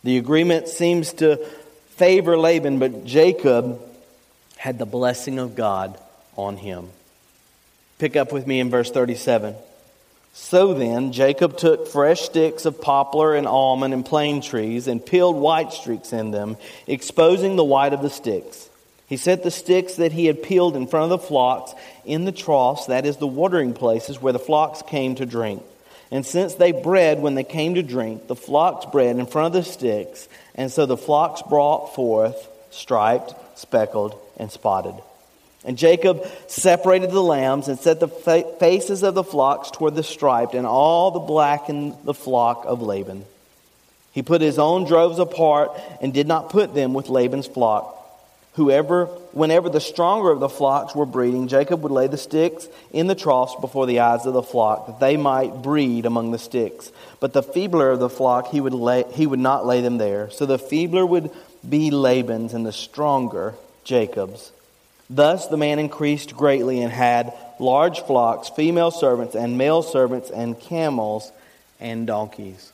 The 0.04 0.18
agreement 0.18 0.68
seems 0.68 1.14
to 1.14 1.36
favor 1.96 2.36
Laban, 2.36 2.78
but 2.78 3.06
Jacob 3.06 3.80
had 4.58 4.78
the 4.78 4.84
blessing 4.84 5.38
of 5.38 5.56
God 5.56 5.98
on 6.36 6.58
him. 6.58 6.90
Pick 7.98 8.16
up 8.16 8.32
with 8.32 8.46
me 8.46 8.60
in 8.60 8.68
verse 8.68 8.90
37. 8.90 9.54
So 10.34 10.74
then, 10.74 11.12
Jacob 11.12 11.56
took 11.56 11.88
fresh 11.88 12.20
sticks 12.20 12.66
of 12.66 12.82
poplar 12.82 13.34
and 13.34 13.46
almond 13.46 13.94
and 13.94 14.04
plane 14.04 14.42
trees 14.42 14.88
and 14.88 15.04
peeled 15.04 15.36
white 15.36 15.72
streaks 15.72 16.12
in 16.12 16.32
them, 16.32 16.58
exposing 16.86 17.56
the 17.56 17.64
white 17.64 17.94
of 17.94 18.02
the 18.02 18.10
sticks. 18.10 18.68
He 19.08 19.16
set 19.16 19.42
the 19.42 19.50
sticks 19.50 19.96
that 19.96 20.12
he 20.12 20.26
had 20.26 20.42
peeled 20.42 20.76
in 20.76 20.86
front 20.86 21.10
of 21.10 21.20
the 21.20 21.26
flocks 21.26 21.72
in 22.04 22.26
the 22.26 22.32
troughs, 22.32 22.86
that 22.86 23.06
is, 23.06 23.16
the 23.16 23.26
watering 23.26 23.72
places 23.72 24.20
where 24.20 24.34
the 24.34 24.38
flocks 24.38 24.82
came 24.82 25.14
to 25.14 25.26
drink. 25.26 25.62
And 26.10 26.24
since 26.24 26.54
they 26.54 26.72
bred 26.72 27.20
when 27.20 27.34
they 27.34 27.44
came 27.44 27.74
to 27.74 27.82
drink, 27.82 28.28
the 28.28 28.36
flocks 28.36 28.86
bred 28.86 29.16
in 29.16 29.26
front 29.26 29.54
of 29.54 29.64
the 29.64 29.70
sticks, 29.70 30.28
and 30.54 30.70
so 30.70 30.86
the 30.86 30.96
flocks 30.96 31.42
brought 31.42 31.94
forth 31.94 32.48
striped, 32.70 33.34
speckled, 33.58 34.18
and 34.36 34.52
spotted. 34.52 34.94
And 35.64 35.76
Jacob 35.76 36.26
separated 36.46 37.10
the 37.10 37.22
lambs 37.22 37.68
and 37.68 37.78
set 37.78 38.00
the 38.00 38.08
faces 38.08 39.02
of 39.02 39.14
the 39.14 39.24
flocks 39.24 39.70
toward 39.70 39.94
the 39.94 40.02
striped, 40.02 40.54
and 40.54 40.66
all 40.66 41.10
the 41.10 41.18
black 41.20 41.68
in 41.68 41.96
the 42.04 42.14
flock 42.14 42.64
of 42.66 42.82
Laban. 42.82 43.24
He 44.12 44.22
put 44.22 44.40
his 44.40 44.58
own 44.58 44.84
droves 44.84 45.18
apart 45.18 45.72
and 46.00 46.12
did 46.12 46.26
not 46.26 46.50
put 46.50 46.74
them 46.74 46.94
with 46.94 47.08
Laban's 47.08 47.46
flock. 47.46 47.97
Whoever, 48.54 49.06
whenever 49.32 49.68
the 49.68 49.80
stronger 49.80 50.30
of 50.30 50.40
the 50.40 50.48
flocks 50.48 50.94
were 50.94 51.06
breeding, 51.06 51.46
Jacob 51.46 51.82
would 51.82 51.92
lay 51.92 52.08
the 52.08 52.16
sticks 52.16 52.66
in 52.92 53.06
the 53.06 53.14
troughs 53.14 53.54
before 53.60 53.86
the 53.86 54.00
eyes 54.00 54.26
of 54.26 54.32
the 54.32 54.42
flock, 54.42 54.86
that 54.86 55.00
they 55.00 55.16
might 55.16 55.62
breed 55.62 56.06
among 56.06 56.32
the 56.32 56.38
sticks. 56.38 56.90
But 57.20 57.32
the 57.32 57.42
feebler 57.42 57.90
of 57.90 58.00
the 58.00 58.08
flock, 58.08 58.48
he 58.48 58.60
would, 58.60 58.72
lay, 58.72 59.04
he 59.12 59.26
would 59.26 59.38
not 59.38 59.64
lay 59.64 59.80
them 59.80 59.98
there. 59.98 60.30
So 60.30 60.44
the 60.44 60.58
feebler 60.58 61.06
would 61.06 61.30
be 61.68 61.90
Laban's, 61.90 62.52
and 62.52 62.66
the 62.66 62.72
stronger 62.72 63.54
Jacob's. 63.84 64.50
Thus 65.08 65.46
the 65.46 65.56
man 65.56 65.78
increased 65.78 66.36
greatly 66.36 66.82
and 66.82 66.92
had 66.92 67.32
large 67.58 68.00
flocks, 68.02 68.48
female 68.50 68.90
servants, 68.90 69.34
and 69.34 69.56
male 69.56 69.82
servants, 69.82 70.30
and 70.30 70.58
camels 70.58 71.30
and 71.80 72.06
donkeys. 72.06 72.72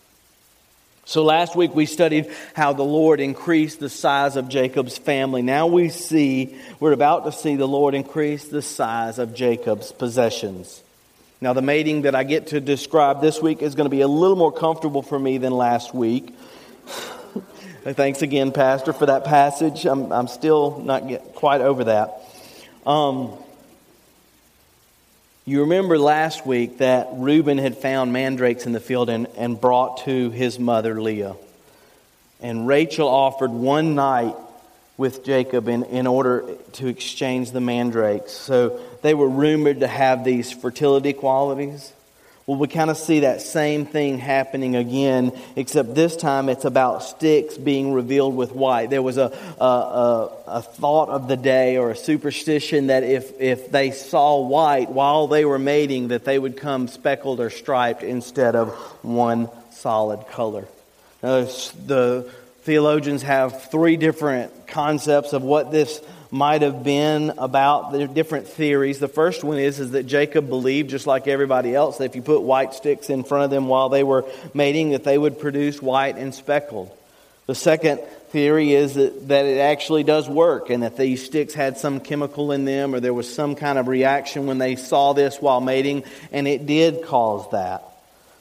So 1.06 1.22
last 1.22 1.54
week 1.54 1.74
we 1.74 1.84
studied 1.84 2.32
how 2.54 2.72
the 2.72 2.82
Lord 2.82 3.20
increased 3.20 3.78
the 3.78 3.90
size 3.90 4.36
of 4.36 4.48
Jacob's 4.48 4.96
family. 4.96 5.42
Now 5.42 5.66
we 5.66 5.90
see, 5.90 6.56
we're 6.80 6.92
about 6.92 7.26
to 7.26 7.32
see 7.32 7.56
the 7.56 7.68
Lord 7.68 7.94
increase 7.94 8.48
the 8.48 8.62
size 8.62 9.18
of 9.18 9.34
Jacob's 9.34 9.92
possessions. 9.92 10.82
Now 11.42 11.52
the 11.52 11.60
mating 11.60 12.02
that 12.02 12.14
I 12.14 12.24
get 12.24 12.48
to 12.48 12.60
describe 12.60 13.20
this 13.20 13.42
week 13.42 13.60
is 13.60 13.74
going 13.74 13.84
to 13.84 13.94
be 13.94 14.00
a 14.00 14.08
little 14.08 14.36
more 14.36 14.52
comfortable 14.52 15.02
for 15.02 15.18
me 15.18 15.36
than 15.36 15.52
last 15.52 15.94
week. 15.94 16.34
Thanks 17.84 18.22
again, 18.22 18.50
Pastor, 18.50 18.94
for 18.94 19.04
that 19.04 19.26
passage. 19.26 19.84
I'm, 19.84 20.10
I'm 20.10 20.26
still 20.26 20.78
not 20.78 21.02
quite 21.34 21.60
over 21.60 21.84
that. 21.84 22.22
Um, 22.86 23.36
you 25.46 25.60
remember 25.60 25.98
last 25.98 26.46
week 26.46 26.78
that 26.78 27.08
Reuben 27.12 27.58
had 27.58 27.76
found 27.76 28.12
mandrakes 28.12 28.64
in 28.64 28.72
the 28.72 28.80
field 28.80 29.10
and, 29.10 29.26
and 29.36 29.60
brought 29.60 29.98
to 30.04 30.30
his 30.30 30.58
mother 30.58 31.00
Leah. 31.00 31.36
And 32.40 32.66
Rachel 32.66 33.08
offered 33.08 33.50
one 33.50 33.94
night 33.94 34.34
with 34.96 35.24
Jacob 35.24 35.68
in, 35.68 35.84
in 35.84 36.06
order 36.06 36.46
to 36.72 36.86
exchange 36.86 37.50
the 37.50 37.60
mandrakes. 37.60 38.32
So 38.32 38.80
they 39.02 39.12
were 39.12 39.28
rumored 39.28 39.80
to 39.80 39.86
have 39.86 40.24
these 40.24 40.50
fertility 40.50 41.12
qualities. 41.12 41.92
Well, 42.46 42.58
we 42.58 42.68
kind 42.68 42.90
of 42.90 42.98
see 42.98 43.20
that 43.20 43.40
same 43.40 43.86
thing 43.86 44.18
happening 44.18 44.76
again, 44.76 45.32
except 45.56 45.94
this 45.94 46.14
time 46.14 46.50
it's 46.50 46.66
about 46.66 47.02
sticks 47.02 47.56
being 47.56 47.94
revealed 47.94 48.36
with 48.36 48.52
white. 48.52 48.90
There 48.90 49.00
was 49.00 49.16
a, 49.16 49.32
a, 49.58 49.64
a, 49.64 50.30
a, 50.48 50.62
thought 50.62 51.08
of 51.08 51.26
the 51.26 51.38
day 51.38 51.78
or 51.78 51.92
a 51.92 51.96
superstition 51.96 52.88
that 52.88 53.02
if, 53.02 53.40
if 53.40 53.70
they 53.70 53.92
saw 53.92 54.46
white 54.46 54.90
while 54.90 55.26
they 55.26 55.46
were 55.46 55.58
mating, 55.58 56.08
that 56.08 56.26
they 56.26 56.38
would 56.38 56.58
come 56.58 56.86
speckled 56.86 57.40
or 57.40 57.48
striped 57.48 58.02
instead 58.02 58.54
of 58.54 58.68
one 59.02 59.48
solid 59.70 60.26
color. 60.28 60.68
Now, 61.22 61.44
the 61.86 62.30
theologians 62.64 63.22
have 63.22 63.70
three 63.70 63.96
different 63.96 64.66
concepts 64.66 65.32
of 65.32 65.42
what 65.42 65.70
this 65.70 65.98
might 66.34 66.62
have 66.62 66.82
been 66.82 67.32
about 67.38 67.92
the 67.92 68.08
different 68.08 68.48
theories. 68.48 68.98
The 68.98 69.06
first 69.06 69.44
one 69.44 69.56
is, 69.56 69.78
is 69.78 69.92
that 69.92 70.02
Jacob 70.02 70.48
believed, 70.48 70.90
just 70.90 71.06
like 71.06 71.28
everybody 71.28 71.76
else, 71.76 71.98
that 71.98 72.06
if 72.06 72.16
you 72.16 72.22
put 72.22 72.42
white 72.42 72.74
sticks 72.74 73.08
in 73.08 73.22
front 73.22 73.44
of 73.44 73.50
them 73.50 73.68
while 73.68 73.88
they 73.88 74.02
were 74.02 74.24
mating, 74.52 74.90
that 74.90 75.04
they 75.04 75.16
would 75.16 75.38
produce 75.38 75.80
white 75.80 76.16
and 76.16 76.34
speckled. 76.34 76.90
The 77.46 77.54
second 77.54 78.00
theory 78.30 78.72
is 78.72 78.94
that, 78.94 79.28
that 79.28 79.44
it 79.44 79.58
actually 79.58 80.02
does 80.02 80.28
work 80.28 80.70
and 80.70 80.82
that 80.82 80.96
these 80.96 81.24
sticks 81.24 81.54
had 81.54 81.78
some 81.78 82.00
chemical 82.00 82.50
in 82.50 82.64
them 82.64 82.96
or 82.96 83.00
there 83.00 83.14
was 83.14 83.32
some 83.32 83.54
kind 83.54 83.78
of 83.78 83.86
reaction 83.86 84.46
when 84.46 84.58
they 84.58 84.74
saw 84.74 85.12
this 85.12 85.40
while 85.40 85.60
mating, 85.60 86.02
and 86.32 86.48
it 86.48 86.66
did 86.66 87.04
cause 87.04 87.48
that. 87.52 87.84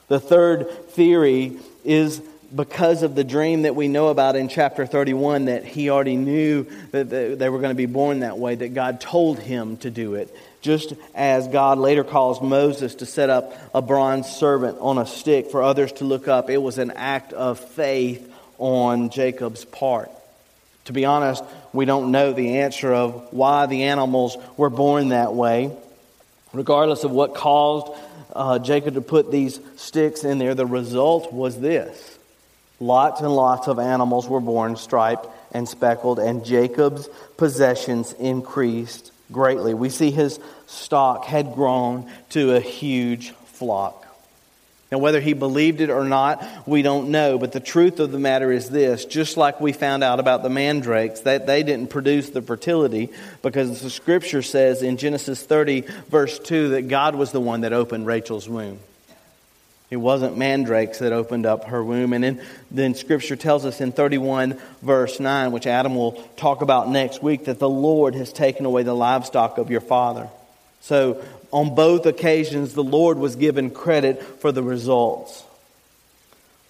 The 0.08 0.18
third 0.18 0.88
theory 0.88 1.58
is 1.84 2.20
because 2.54 3.02
of 3.02 3.14
the 3.14 3.24
dream 3.24 3.62
that 3.62 3.74
we 3.74 3.88
know 3.88 4.08
about 4.08 4.36
in 4.36 4.48
chapter 4.48 4.86
31 4.86 5.46
that 5.46 5.64
he 5.64 5.90
already 5.90 6.16
knew 6.16 6.64
that 6.92 7.10
they 7.10 7.48
were 7.48 7.58
going 7.58 7.70
to 7.70 7.74
be 7.74 7.86
born 7.86 8.20
that 8.20 8.38
way, 8.38 8.54
that 8.54 8.74
God 8.74 9.00
told 9.00 9.38
him 9.38 9.76
to 9.78 9.90
do 9.90 10.14
it. 10.14 10.34
Just 10.60 10.94
as 11.14 11.48
God 11.48 11.78
later 11.78 12.04
calls 12.04 12.40
Moses 12.40 12.94
to 12.96 13.06
set 13.06 13.28
up 13.28 13.52
a 13.74 13.82
bronze 13.82 14.28
serpent 14.28 14.78
on 14.80 14.98
a 14.98 15.06
stick 15.06 15.50
for 15.50 15.62
others 15.62 15.92
to 15.92 16.04
look 16.04 16.28
up, 16.28 16.48
it 16.48 16.58
was 16.58 16.78
an 16.78 16.92
act 16.92 17.32
of 17.32 17.58
faith 17.58 18.32
on 18.58 19.10
Jacob's 19.10 19.64
part. 19.64 20.10
To 20.86 20.92
be 20.92 21.04
honest, 21.06 21.42
we 21.72 21.86
don't 21.86 22.12
know 22.12 22.32
the 22.32 22.58
answer 22.58 22.92
of 22.92 23.32
why 23.32 23.66
the 23.66 23.84
animals 23.84 24.36
were 24.56 24.70
born 24.70 25.08
that 25.08 25.34
way. 25.34 25.76
Regardless 26.52 27.02
of 27.04 27.10
what 27.10 27.34
caused 27.34 27.92
uh, 28.32 28.58
Jacob 28.60 28.94
to 28.94 29.00
put 29.00 29.32
these 29.32 29.58
sticks 29.76 30.24
in 30.24 30.38
there, 30.38 30.54
the 30.54 30.66
result 30.66 31.32
was 31.32 31.58
this 31.58 32.18
Lots 32.84 33.22
and 33.22 33.34
lots 33.34 33.66
of 33.66 33.78
animals 33.78 34.28
were 34.28 34.40
born, 34.40 34.76
striped 34.76 35.26
and 35.52 35.66
speckled, 35.66 36.18
and 36.18 36.44
Jacob's 36.44 37.08
possessions 37.38 38.12
increased 38.12 39.10
greatly. 39.32 39.72
We 39.72 39.88
see 39.88 40.10
his 40.10 40.38
stock 40.66 41.24
had 41.24 41.54
grown 41.54 42.10
to 42.30 42.54
a 42.54 42.60
huge 42.60 43.30
flock. 43.46 44.06
Now, 44.92 44.98
whether 44.98 45.22
he 45.22 45.32
believed 45.32 45.80
it 45.80 45.88
or 45.88 46.04
not, 46.04 46.46
we 46.68 46.82
don't 46.82 47.08
know. 47.08 47.38
But 47.38 47.52
the 47.52 47.58
truth 47.58 48.00
of 48.00 48.12
the 48.12 48.18
matter 48.18 48.52
is 48.52 48.68
this 48.68 49.06
just 49.06 49.38
like 49.38 49.62
we 49.62 49.72
found 49.72 50.04
out 50.04 50.20
about 50.20 50.42
the 50.42 50.50
mandrakes, 50.50 51.20
that 51.20 51.46
they 51.46 51.62
didn't 51.62 51.88
produce 51.88 52.28
the 52.28 52.42
fertility 52.42 53.08
because 53.40 53.80
the 53.80 53.88
scripture 53.88 54.42
says 54.42 54.82
in 54.82 54.98
Genesis 54.98 55.42
30, 55.42 55.86
verse 56.10 56.38
2, 56.38 56.68
that 56.68 56.88
God 56.88 57.14
was 57.14 57.32
the 57.32 57.40
one 57.40 57.62
that 57.62 57.72
opened 57.72 58.04
Rachel's 58.06 58.46
womb. 58.46 58.78
It 59.94 59.98
wasn't 59.98 60.36
mandrakes 60.36 60.98
that 60.98 61.12
opened 61.12 61.46
up 61.46 61.66
her 61.66 61.82
womb. 61.82 62.14
And 62.14 62.24
then, 62.24 62.42
then 62.68 62.96
Scripture 62.96 63.36
tells 63.36 63.64
us 63.64 63.80
in 63.80 63.92
31, 63.92 64.60
verse 64.82 65.20
9, 65.20 65.52
which 65.52 65.68
Adam 65.68 65.94
will 65.94 66.20
talk 66.36 66.62
about 66.62 66.88
next 66.88 67.22
week, 67.22 67.44
that 67.44 67.60
the 67.60 67.68
Lord 67.68 68.16
has 68.16 68.32
taken 68.32 68.66
away 68.66 68.82
the 68.82 68.92
livestock 68.92 69.56
of 69.56 69.70
your 69.70 69.80
father. 69.80 70.28
So 70.80 71.24
on 71.52 71.76
both 71.76 72.06
occasions, 72.06 72.74
the 72.74 72.82
Lord 72.82 73.18
was 73.18 73.36
given 73.36 73.70
credit 73.70 74.20
for 74.40 74.50
the 74.50 74.64
results. 74.64 75.44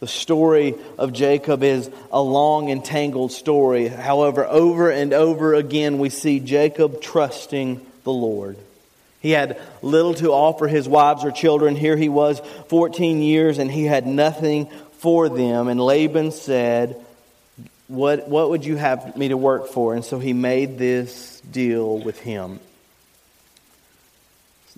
The 0.01 0.07
story 0.07 0.75
of 0.99 1.15
Jacob 1.15 1.63
is 1.63 1.89
a 2.13 2.21
long 2.21 2.71
and 2.71 2.85
tangled 2.85 3.33
story. 3.33 3.89
However, 3.89 4.45
over 4.45 4.91
and 4.91 5.15
over 5.15 5.55
again, 5.55 5.99
we 5.99 6.11
see 6.11 6.41
Jacob 6.41 7.01
trusting 7.01 7.81
the 8.03 8.13
Lord. 8.13 8.59
He 9.25 9.31
had 9.31 9.59
little 9.81 10.13
to 10.17 10.33
offer 10.33 10.69
his 10.69 10.87
wives 10.87 11.25
or 11.25 11.31
children. 11.31 11.77
Here 11.77 11.97
he 11.97 12.11
was 12.11 12.43
14 12.69 13.23
years 13.23 13.57
and 13.57 13.71
he 13.71 13.85
had 13.85 14.07
nothing 14.07 14.67
for 14.99 15.31
them. 15.31 15.69
And 15.69 15.81
Laban 15.81 16.31
said, 16.31 17.03
what, 17.89 18.29
what 18.29 18.51
would 18.51 18.67
you 18.67 18.77
have 18.77 19.17
me 19.17 19.29
to 19.29 19.37
work 19.39 19.69
for? 19.69 19.95
And 19.95 20.05
so 20.05 20.19
he 20.19 20.35
made 20.35 20.77
this 20.77 21.41
deal 21.41 21.99
with 22.01 22.21
him. 22.21 22.61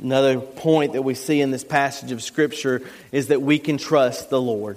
Another 0.01 0.39
point 0.39 0.93
that 0.93 1.03
we 1.03 1.15
see 1.15 1.41
in 1.41 1.51
this 1.51 1.65
passage 1.65 2.13
of 2.13 2.23
Scripture 2.23 2.83
is 3.11 3.27
that 3.27 3.43
we 3.43 3.59
can 3.59 3.79
trust 3.79 4.31
the 4.31 4.41
Lord. 4.41 4.77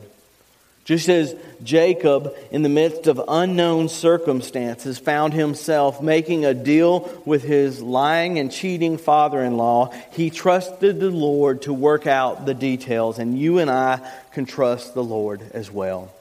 Just 0.89 1.07
as 1.07 1.35
Jacob, 1.63 2.33
in 2.49 2.63
the 2.63 2.67
midst 2.67 3.05
of 3.05 3.21
unknown 3.27 3.89
circumstances, 3.89 4.97
found 4.97 5.35
himself 5.35 6.01
making 6.01 6.45
a 6.45 6.55
deal 6.55 7.07
with 7.25 7.43
his 7.43 7.79
lying 7.79 8.39
and 8.39 8.51
cheating 8.51 8.97
father 8.97 9.43
in 9.43 9.55
law, 9.55 9.93
he 10.13 10.31
trusted 10.31 10.99
the 10.99 11.11
Lord 11.11 11.61
to 11.61 11.73
work 11.73 12.07
out 12.07 12.47
the 12.47 12.55
details. 12.55 13.19
And 13.19 13.37
you 13.37 13.59
and 13.59 13.69
I 13.69 13.99
can 14.31 14.45
trust 14.45 14.95
the 14.95 15.03
Lord 15.03 15.43
as 15.53 15.69
well. 15.69 16.11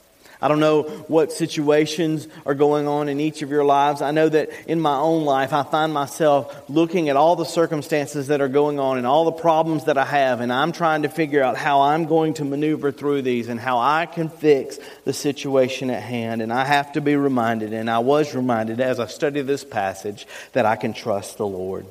I 0.41 0.47
don't 0.47 0.61
know 0.61 0.83
what 1.09 1.33
situations 1.33 2.29
are 2.47 2.55
going 2.55 2.87
on 2.87 3.09
in 3.09 3.19
each 3.19 3.43
of 3.43 3.51
your 3.51 3.65
lives. 3.65 4.03
I 4.03 4.13
know 4.13 4.29
that 4.29 4.51
in 4.69 4.81
my 4.81 4.97
own 4.97 5.25
life, 5.25 5.53
I 5.53 5.65
find 5.65 5.93
myself 5.93 6.71
looking 6.71 7.09
at 7.09 7.17
all 7.17 7.35
the 7.35 7.45
circumstances 7.45 8.29
that 8.29 8.41
are 8.41 8.49
going 8.49 8.79
on 8.79 8.99
and 8.99 9.07
all 9.07 9.25
the 9.25 9.33
problems 9.33 9.87
that 9.87 9.99
I 9.99 10.05
have, 10.05 10.41
and 10.41 10.53
I'm 10.53 10.71
trying 10.71 11.03
to 11.03 11.09
figure 11.09 11.43
out 11.43 11.57
how 11.57 11.81
I'm 11.81 12.07
going 12.07 12.35
to 12.35 12.45
maneuver 12.45 12.93
through 12.93 13.23
these 13.23 13.49
and 13.49 13.59
how 13.59 13.79
I 13.79 14.07
can 14.07 14.29
fix 14.29 14.79
the 15.05 15.13
situation 15.13 15.91
at 15.91 16.05
hand. 16.05 16.41
And 16.41 16.53
I 16.53 16.65
have 16.65 16.93
to 16.93 17.01
be 17.01 17.17
reminded, 17.17 17.73
and 17.73 17.91
I 17.91 17.99
was 17.99 18.33
reminded 18.33 18.81
as 18.81 19.01
I 19.01 19.07
studied 19.07 19.49
this 19.49 19.65
passage, 19.65 20.27
that 20.53 20.67
I 20.67 20.77
can 20.77 20.93
trust 20.93 21.39
the 21.39 21.47
Lord. 21.47 21.85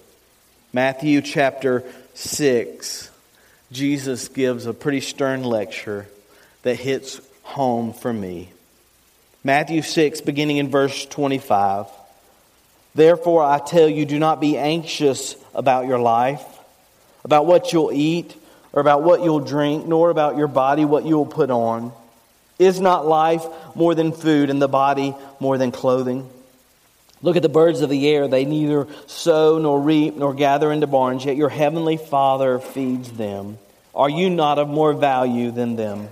Matthew 0.71 1.21
chapter 1.21 1.83
6, 2.13 3.11
Jesus 3.73 4.29
gives 4.29 4.65
a 4.65 4.73
pretty 4.73 5.01
stern 5.01 5.43
lecture 5.43 6.07
that 6.63 6.75
hits 6.75 7.19
home 7.47 7.93
for 7.93 8.11
me. 8.11 8.49
Matthew 9.43 9.81
6, 9.81 10.21
beginning 10.21 10.57
in 10.57 10.69
verse 10.69 11.05
25. 11.05 11.87
Therefore, 12.93 13.43
I 13.43 13.59
tell 13.59 13.87
you, 13.87 14.05
do 14.05 14.19
not 14.19 14.41
be 14.41 14.57
anxious 14.57 15.35
about 15.55 15.87
your 15.87 15.99
life, 15.99 16.43
about 17.23 17.45
what 17.45 17.71
you'll 17.71 17.91
eat, 17.93 18.35
or 18.73 18.81
about 18.81 19.03
what 19.03 19.23
you'll 19.23 19.39
drink, 19.39 19.87
nor 19.87 20.09
about 20.09 20.35
your 20.35 20.47
body, 20.47 20.83
what 20.83 21.05
you'll 21.05 21.25
put 21.25 21.49
on. 21.49 21.93
Is 22.59 22.81
not 22.81 23.07
life 23.07 23.45
more 23.75 23.95
than 23.95 24.11
food, 24.11 24.49
and 24.49 24.61
the 24.61 24.67
body 24.67 25.15
more 25.39 25.57
than 25.57 25.71
clothing? 25.71 26.29
Look 27.21 27.35
at 27.35 27.41
the 27.41 27.49
birds 27.49 27.81
of 27.81 27.89
the 27.89 28.07
air. 28.09 28.27
They 28.27 28.45
neither 28.45 28.87
sow 29.07 29.57
nor 29.57 29.79
reap 29.79 30.15
nor 30.15 30.33
gather 30.33 30.71
into 30.71 30.87
barns, 30.87 31.23
yet 31.23 31.37
your 31.37 31.49
heavenly 31.49 31.97
Father 31.97 32.59
feeds 32.59 33.11
them. 33.11 33.57
Are 33.95 34.09
you 34.09 34.29
not 34.29 34.59
of 34.59 34.67
more 34.67 34.93
value 34.93 35.51
than 35.51 35.75
them? 35.75 36.09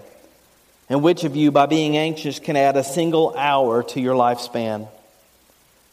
And 0.89 1.01
which 1.01 1.23
of 1.23 1.35
you, 1.35 1.51
by 1.51 1.65
being 1.65 1.97
anxious, 1.97 2.39
can 2.39 2.55
add 2.55 2.77
a 2.77 2.83
single 2.83 3.35
hour 3.35 3.83
to 3.83 3.99
your 3.99 4.15
lifespan? 4.15 4.87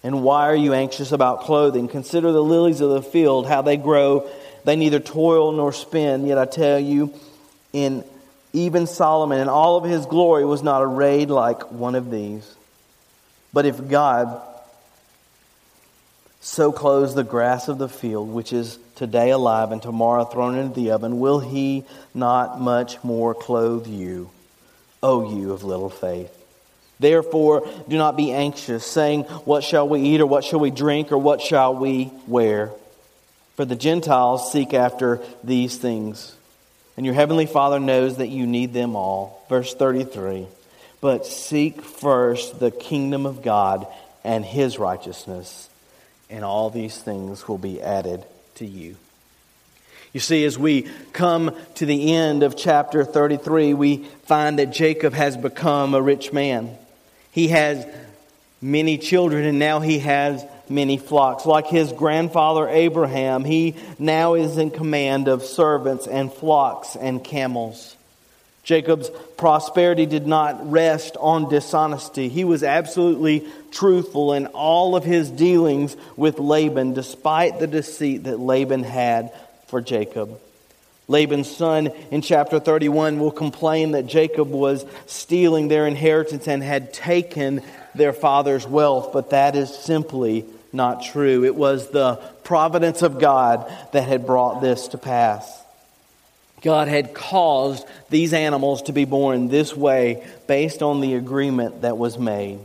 And 0.02 0.22
why 0.22 0.48
are 0.48 0.56
you 0.56 0.74
anxious 0.74 1.12
about 1.12 1.42
clothing? 1.42 1.88
Consider 1.88 2.32
the 2.32 2.42
lilies 2.42 2.80
of 2.80 2.90
the 2.90 3.02
field, 3.02 3.46
how 3.46 3.62
they 3.62 3.76
grow. 3.76 4.28
They 4.64 4.76
neither 4.76 5.00
toil 5.00 5.52
nor 5.52 5.72
spin. 5.72 6.26
Yet 6.26 6.38
I 6.38 6.44
tell 6.44 6.78
you, 6.78 7.14
in 7.72 8.04
even 8.52 8.86
Solomon 8.86 9.40
in 9.40 9.48
all 9.48 9.76
of 9.76 9.84
his 9.84 10.04
glory 10.04 10.44
was 10.44 10.62
not 10.62 10.82
arrayed 10.82 11.30
like 11.30 11.70
one 11.70 11.94
of 11.94 12.10
these. 12.10 12.54
But 13.52 13.64
if 13.64 13.88
God 13.88 14.42
so 16.40 16.72
clothes 16.72 17.14
the 17.14 17.24
grass 17.24 17.68
of 17.68 17.78
the 17.78 17.88
field, 17.88 18.28
which 18.28 18.52
is 18.52 18.78
today 18.96 19.30
alive 19.30 19.72
and 19.72 19.80
tomorrow 19.80 20.24
thrown 20.24 20.58
into 20.58 20.74
the 20.74 20.90
oven, 20.90 21.20
will 21.20 21.38
he 21.38 21.84
not 22.12 22.60
much 22.60 23.02
more 23.02 23.34
clothe 23.34 23.86
you? 23.86 24.30
O 25.02 25.34
you 25.36 25.52
of 25.52 25.64
little 25.64 25.90
faith. 25.90 26.30
Therefore, 27.00 27.68
do 27.88 27.98
not 27.98 28.16
be 28.16 28.32
anxious, 28.32 28.86
saying, 28.86 29.24
What 29.44 29.64
shall 29.64 29.88
we 29.88 30.00
eat, 30.00 30.20
or 30.20 30.26
what 30.26 30.44
shall 30.44 30.60
we 30.60 30.70
drink, 30.70 31.10
or 31.10 31.18
what 31.18 31.40
shall 31.40 31.74
we 31.74 32.12
wear? 32.28 32.70
For 33.56 33.64
the 33.64 33.76
Gentiles 33.76 34.52
seek 34.52 34.72
after 34.72 35.20
these 35.42 35.76
things, 35.76 36.34
and 36.96 37.04
your 37.04 37.14
heavenly 37.14 37.46
Father 37.46 37.80
knows 37.80 38.18
that 38.18 38.28
you 38.28 38.46
need 38.46 38.72
them 38.72 38.94
all. 38.94 39.44
Verse 39.48 39.74
33 39.74 40.46
But 41.00 41.26
seek 41.26 41.82
first 41.82 42.60
the 42.60 42.70
kingdom 42.70 43.26
of 43.26 43.42
God 43.42 43.86
and 44.22 44.44
his 44.44 44.78
righteousness, 44.78 45.68
and 46.30 46.44
all 46.44 46.70
these 46.70 46.96
things 46.96 47.48
will 47.48 47.58
be 47.58 47.82
added 47.82 48.24
to 48.56 48.66
you. 48.66 48.96
You 50.12 50.20
see, 50.20 50.44
as 50.44 50.58
we 50.58 50.82
come 51.12 51.56
to 51.76 51.86
the 51.86 52.12
end 52.14 52.42
of 52.42 52.56
chapter 52.56 53.04
33, 53.04 53.72
we 53.72 54.04
find 54.24 54.58
that 54.58 54.70
Jacob 54.70 55.14
has 55.14 55.36
become 55.36 55.94
a 55.94 56.02
rich 56.02 56.32
man. 56.32 56.76
He 57.30 57.48
has 57.48 57.86
many 58.60 58.98
children, 58.98 59.44
and 59.44 59.58
now 59.58 59.80
he 59.80 60.00
has 60.00 60.44
many 60.68 60.98
flocks. 60.98 61.46
Like 61.46 61.66
his 61.66 61.92
grandfather 61.92 62.68
Abraham, 62.68 63.44
he 63.44 63.74
now 63.98 64.34
is 64.34 64.58
in 64.58 64.70
command 64.70 65.28
of 65.28 65.42
servants 65.42 66.06
and 66.06 66.30
flocks 66.30 66.94
and 66.94 67.24
camels. 67.24 67.96
Jacob's 68.64 69.10
prosperity 69.36 70.06
did 70.06 70.26
not 70.26 70.70
rest 70.70 71.16
on 71.18 71.48
dishonesty. 71.48 72.28
He 72.28 72.44
was 72.44 72.62
absolutely 72.62 73.44
truthful 73.72 74.34
in 74.34 74.46
all 74.46 74.94
of 74.94 75.04
his 75.04 75.30
dealings 75.30 75.96
with 76.16 76.38
Laban, 76.38 76.92
despite 76.92 77.58
the 77.58 77.66
deceit 77.66 78.24
that 78.24 78.38
Laban 78.38 78.84
had 78.84 79.32
for 79.72 79.80
Jacob. 79.80 80.38
Laban's 81.08 81.50
son 81.50 81.86
in 82.10 82.20
chapter 82.20 82.60
31 82.60 83.18
will 83.18 83.30
complain 83.30 83.92
that 83.92 84.06
Jacob 84.06 84.50
was 84.50 84.84
stealing 85.06 85.68
their 85.68 85.86
inheritance 85.86 86.46
and 86.46 86.62
had 86.62 86.92
taken 86.92 87.62
their 87.94 88.12
father's 88.12 88.66
wealth, 88.66 89.14
but 89.14 89.30
that 89.30 89.56
is 89.56 89.74
simply 89.74 90.44
not 90.74 91.02
true. 91.02 91.46
It 91.46 91.56
was 91.56 91.88
the 91.88 92.16
providence 92.44 93.00
of 93.00 93.18
God 93.18 93.66
that 93.92 94.06
had 94.06 94.26
brought 94.26 94.60
this 94.60 94.88
to 94.88 94.98
pass. 94.98 95.62
God 96.60 96.88
had 96.88 97.14
caused 97.14 97.86
these 98.10 98.34
animals 98.34 98.82
to 98.82 98.92
be 98.92 99.06
born 99.06 99.48
this 99.48 99.74
way 99.74 100.22
based 100.46 100.82
on 100.82 101.00
the 101.00 101.14
agreement 101.14 101.80
that 101.80 101.96
was 101.96 102.18
made. 102.18 102.58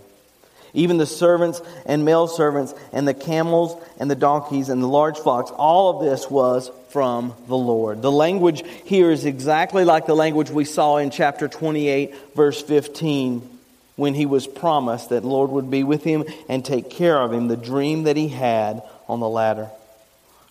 Even 0.73 0.97
the 0.97 1.05
servants 1.05 1.61
and 1.85 2.05
male 2.05 2.27
servants 2.27 2.73
and 2.91 3.07
the 3.07 3.13
camels 3.13 3.75
and 3.99 4.09
the 4.11 4.15
donkeys 4.15 4.69
and 4.69 4.81
the 4.81 4.87
large 4.87 5.17
flocks, 5.17 5.51
all 5.51 5.89
of 5.89 6.05
this 6.05 6.29
was 6.29 6.71
from 6.89 7.33
the 7.47 7.57
Lord. 7.57 8.01
The 8.01 8.11
language 8.11 8.63
here 8.85 9.11
is 9.11 9.25
exactly 9.25 9.83
like 9.83 10.05
the 10.05 10.15
language 10.15 10.49
we 10.49 10.65
saw 10.65 10.97
in 10.97 11.11
chapter 11.11 11.47
28, 11.47 12.13
verse 12.35 12.61
15, 12.61 13.47
when 13.95 14.13
he 14.13 14.25
was 14.25 14.47
promised 14.47 15.09
that 15.09 15.25
Lord 15.25 15.49
would 15.51 15.71
be 15.71 15.83
with 15.83 16.03
him 16.03 16.23
and 16.47 16.63
take 16.63 16.89
care 16.89 17.19
of 17.19 17.33
him, 17.33 17.47
the 17.47 17.57
dream 17.57 18.03
that 18.03 18.17
he 18.17 18.27
had 18.27 18.83
on 19.07 19.19
the 19.19 19.29
ladder. 19.29 19.69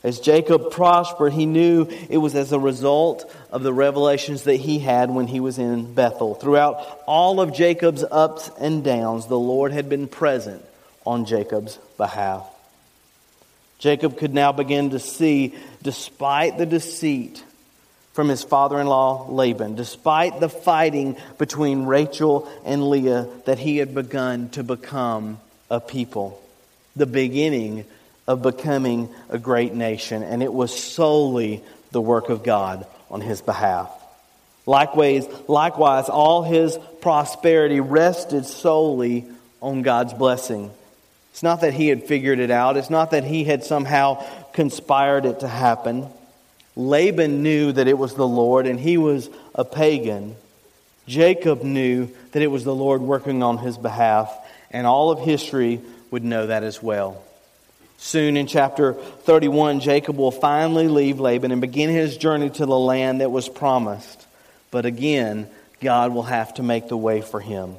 As 0.07 0.21
Jacob 0.21 0.71
prospered, 0.71 1.33
he 1.33 1.47
knew 1.47 1.89
it 2.09 2.19
was 2.19 2.37
as 2.37 2.53
a 2.53 2.61
result 2.61 3.29
of 3.51 3.65
the 3.65 3.73
revelations 3.73 4.45
that 4.45 4.55
he 4.55 4.79
had 4.79 5.11
when 5.11 5.27
he 5.27 5.41
was 5.41 5.59
in 5.59 5.95
Bethel. 5.95 6.37
Throughout 6.37 6.77
all 7.07 7.41
of 7.41 7.53
Jacob's 7.53 8.05
ups 8.09 8.49
and 8.61 8.85
downs, 8.85 9.27
the 9.27 9.37
Lord 9.37 9.73
had 9.73 9.89
been 9.89 10.07
present 10.07 10.65
on 11.05 11.25
Jacob's 11.25 11.81
behalf. 11.97 12.47
Jacob 13.81 14.17
could 14.17 14.33
now 14.33 14.53
begin 14.53 14.91
to 14.91 15.01
see, 15.01 15.57
despite 15.83 16.57
the 16.57 16.67
deceit 16.67 17.43
from 18.13 18.29
his 18.29 18.45
father 18.45 18.81
in 18.81 18.87
law 18.87 19.29
Laban, 19.29 19.75
despite 19.75 20.39
the 20.39 20.49
fighting 20.49 21.17
between 21.37 21.85
Rachel 21.85 22.49
and 22.65 22.89
Leah, 22.89 23.27
that 23.47 23.59
he 23.59 23.79
had 23.79 23.93
begun 23.93 24.51
to 24.51 24.63
become 24.63 25.41
a 25.69 25.81
people. 25.81 26.41
The 26.95 27.07
beginning 27.07 27.87
of 28.27 28.43
becoming 28.43 29.09
a 29.29 29.39
great 29.39 29.75
nation, 29.75 30.23
and 30.23 30.43
it 30.43 30.53
was 30.53 30.77
solely 30.77 31.63
the 31.93 32.01
work 32.01 32.29
of 32.29 32.43
God 32.43 32.87
on 33.11 33.21
his 33.21 33.41
behalf. 33.41 33.91
Likewise, 34.67 35.29
likewise, 35.47 36.09
all 36.09 36.43
his 36.43 36.77
prosperity 37.01 37.81
rested 37.81 38.45
solely 38.47 39.25
on 39.63 39.83
God's 39.83 40.13
blessing. 40.13 40.71
It's 41.31 41.43
not 41.43 41.61
that 41.61 41.75
he 41.75 41.89
had 41.89 42.05
figured 42.05 42.41
it 42.41 42.51
out. 42.51 42.77
It's 42.77 42.91
not 42.91 43.13
that 43.13 43.23
he 43.23 43.45
had 43.45 43.63
somehow 43.63 44.25
conspired 44.53 45.25
it 45.25 45.41
to 45.41 45.49
happen. 45.49 46.09
Laban 46.75 47.43
knew 47.43 47.73
that 47.73 47.87
it 47.87 47.97
was 47.97 48.15
the 48.15 48.27
Lord, 48.27 48.67
and 48.67 48.81
he 48.81 48.99
was 48.99 49.31
a 49.55 49.65
pagan. 49.65 50.35
Jacob 51.07 51.63
knew 51.63 52.09
that 52.33 52.43
it 52.43 52.49
was 52.49 52.65
the 52.65 52.75
Lord 52.75 53.01
working 53.01 53.43
on 53.43 53.59
his 53.59 53.79
behalf, 53.79 54.35
and 54.71 54.87
all 54.87 55.11
of 55.11 55.21
history 55.21 55.81
would 56.11 56.25
know 56.25 56.49
that 56.49 56.65
as 56.65 56.83
well. 56.83 57.23
Soon 57.99 58.37
in 58.37 58.47
chapter 58.47 58.93
31, 58.93 59.81
Jacob 59.81 60.17
will 60.17 60.31
finally 60.31 60.89
leave 60.89 61.19
Laban 61.19 61.51
and 61.51 61.61
begin 61.61 61.91
his 61.91 62.17
journey 62.17 62.51
to 62.51 62.67
the 62.67 62.79
land 62.79 63.21
that 63.21 63.31
was 63.31 63.49
promised. 63.49 64.27
But 64.71 64.87
again, 64.87 65.49
God 65.81 66.13
will 66.13 66.23
have 66.23 66.55
to 66.55 66.63
make 66.63 66.89
the 66.89 66.97
way 66.97 67.21
for 67.23 67.41
him. 67.41 67.77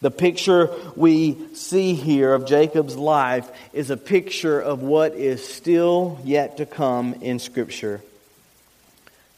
The 0.00 0.10
picture 0.10 0.68
we 0.96 1.54
see 1.54 1.94
here 1.94 2.34
of 2.34 2.46
Jacob's 2.46 2.96
life 2.96 3.48
is 3.72 3.90
a 3.90 3.96
picture 3.96 4.60
of 4.60 4.82
what 4.82 5.14
is 5.14 5.46
still 5.46 6.18
yet 6.24 6.56
to 6.56 6.66
come 6.66 7.14
in 7.14 7.38
Scripture. 7.38 8.02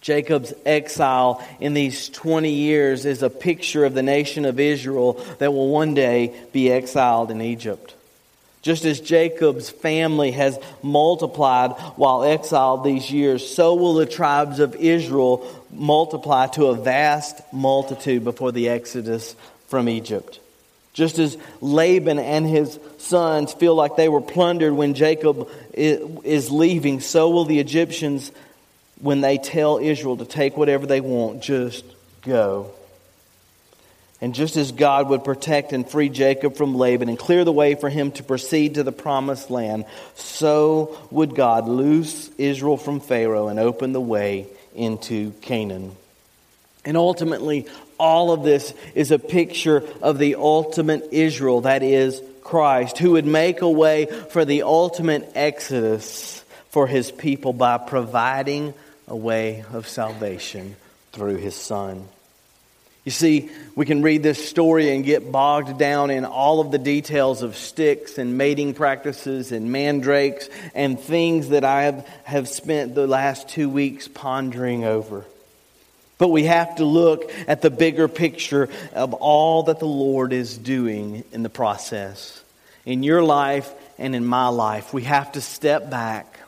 Jacob's 0.00 0.52
exile 0.64 1.42
in 1.60 1.74
these 1.74 2.08
20 2.10 2.50
years 2.50 3.04
is 3.04 3.22
a 3.22 3.30
picture 3.30 3.84
of 3.84 3.94
the 3.94 4.02
nation 4.02 4.44
of 4.44 4.60
Israel 4.60 5.14
that 5.38 5.52
will 5.52 5.68
one 5.68 5.94
day 5.94 6.34
be 6.52 6.70
exiled 6.70 7.30
in 7.30 7.40
Egypt. 7.40 7.93
Just 8.64 8.86
as 8.86 8.98
Jacob's 8.98 9.68
family 9.68 10.30
has 10.30 10.58
multiplied 10.82 11.72
while 11.96 12.24
exiled 12.24 12.82
these 12.82 13.10
years, 13.10 13.46
so 13.46 13.74
will 13.74 13.92
the 13.92 14.06
tribes 14.06 14.58
of 14.58 14.74
Israel 14.76 15.46
multiply 15.70 16.46
to 16.46 16.68
a 16.68 16.74
vast 16.74 17.42
multitude 17.52 18.24
before 18.24 18.52
the 18.52 18.70
exodus 18.70 19.36
from 19.68 19.86
Egypt. 19.86 20.40
Just 20.94 21.18
as 21.18 21.36
Laban 21.60 22.18
and 22.18 22.46
his 22.46 22.78
sons 22.96 23.52
feel 23.52 23.74
like 23.74 23.96
they 23.96 24.08
were 24.08 24.22
plundered 24.22 24.72
when 24.72 24.94
Jacob 24.94 25.46
is 25.74 26.50
leaving, 26.50 27.00
so 27.00 27.28
will 27.28 27.44
the 27.44 27.58
Egyptians, 27.58 28.32
when 28.98 29.20
they 29.20 29.36
tell 29.36 29.76
Israel 29.76 30.16
to 30.16 30.24
take 30.24 30.56
whatever 30.56 30.86
they 30.86 31.02
want, 31.02 31.42
just 31.42 31.84
go. 32.22 32.70
And 34.24 34.34
just 34.34 34.56
as 34.56 34.72
God 34.72 35.10
would 35.10 35.22
protect 35.22 35.74
and 35.74 35.86
free 35.86 36.08
Jacob 36.08 36.56
from 36.56 36.74
Laban 36.74 37.10
and 37.10 37.18
clear 37.18 37.44
the 37.44 37.52
way 37.52 37.74
for 37.74 37.90
him 37.90 38.10
to 38.12 38.22
proceed 38.22 38.76
to 38.76 38.82
the 38.82 38.90
promised 38.90 39.50
land, 39.50 39.84
so 40.14 40.98
would 41.10 41.34
God 41.34 41.68
loose 41.68 42.30
Israel 42.38 42.78
from 42.78 43.00
Pharaoh 43.00 43.48
and 43.48 43.58
open 43.58 43.92
the 43.92 44.00
way 44.00 44.46
into 44.74 45.32
Canaan. 45.42 45.94
And 46.86 46.96
ultimately, 46.96 47.66
all 48.00 48.32
of 48.32 48.44
this 48.44 48.72
is 48.94 49.10
a 49.10 49.18
picture 49.18 49.82
of 50.00 50.16
the 50.16 50.36
ultimate 50.36 51.06
Israel, 51.12 51.60
that 51.60 51.82
is, 51.82 52.22
Christ, 52.42 52.96
who 52.96 53.10
would 53.10 53.26
make 53.26 53.60
a 53.60 53.70
way 53.70 54.06
for 54.06 54.46
the 54.46 54.62
ultimate 54.62 55.32
exodus 55.34 56.42
for 56.70 56.86
his 56.86 57.12
people 57.12 57.52
by 57.52 57.76
providing 57.76 58.72
a 59.06 59.16
way 59.16 59.64
of 59.74 59.86
salvation 59.86 60.76
through 61.12 61.36
his 61.36 61.54
Son. 61.54 62.08
You 63.04 63.10
see, 63.10 63.50
we 63.76 63.84
can 63.84 64.00
read 64.00 64.22
this 64.22 64.48
story 64.48 64.94
and 64.94 65.04
get 65.04 65.30
bogged 65.30 65.78
down 65.78 66.10
in 66.10 66.24
all 66.24 66.60
of 66.60 66.70
the 66.70 66.78
details 66.78 67.42
of 67.42 67.54
sticks 67.54 68.16
and 68.16 68.38
mating 68.38 68.72
practices 68.72 69.52
and 69.52 69.70
mandrakes 69.70 70.48
and 70.74 70.98
things 70.98 71.50
that 71.50 71.64
I 71.64 71.82
have, 71.82 72.08
have 72.24 72.48
spent 72.48 72.94
the 72.94 73.06
last 73.06 73.50
two 73.50 73.68
weeks 73.68 74.08
pondering 74.08 74.84
over. 74.84 75.26
But 76.16 76.28
we 76.28 76.44
have 76.44 76.76
to 76.76 76.86
look 76.86 77.30
at 77.46 77.60
the 77.60 77.70
bigger 77.70 78.08
picture 78.08 78.70
of 78.94 79.12
all 79.12 79.64
that 79.64 79.80
the 79.80 79.86
Lord 79.86 80.32
is 80.32 80.56
doing 80.56 81.24
in 81.30 81.42
the 81.42 81.50
process. 81.50 82.42
In 82.86 83.02
your 83.02 83.22
life 83.22 83.70
and 83.98 84.16
in 84.16 84.24
my 84.24 84.48
life, 84.48 84.94
we 84.94 85.02
have 85.02 85.32
to 85.32 85.42
step 85.42 85.90
back 85.90 86.40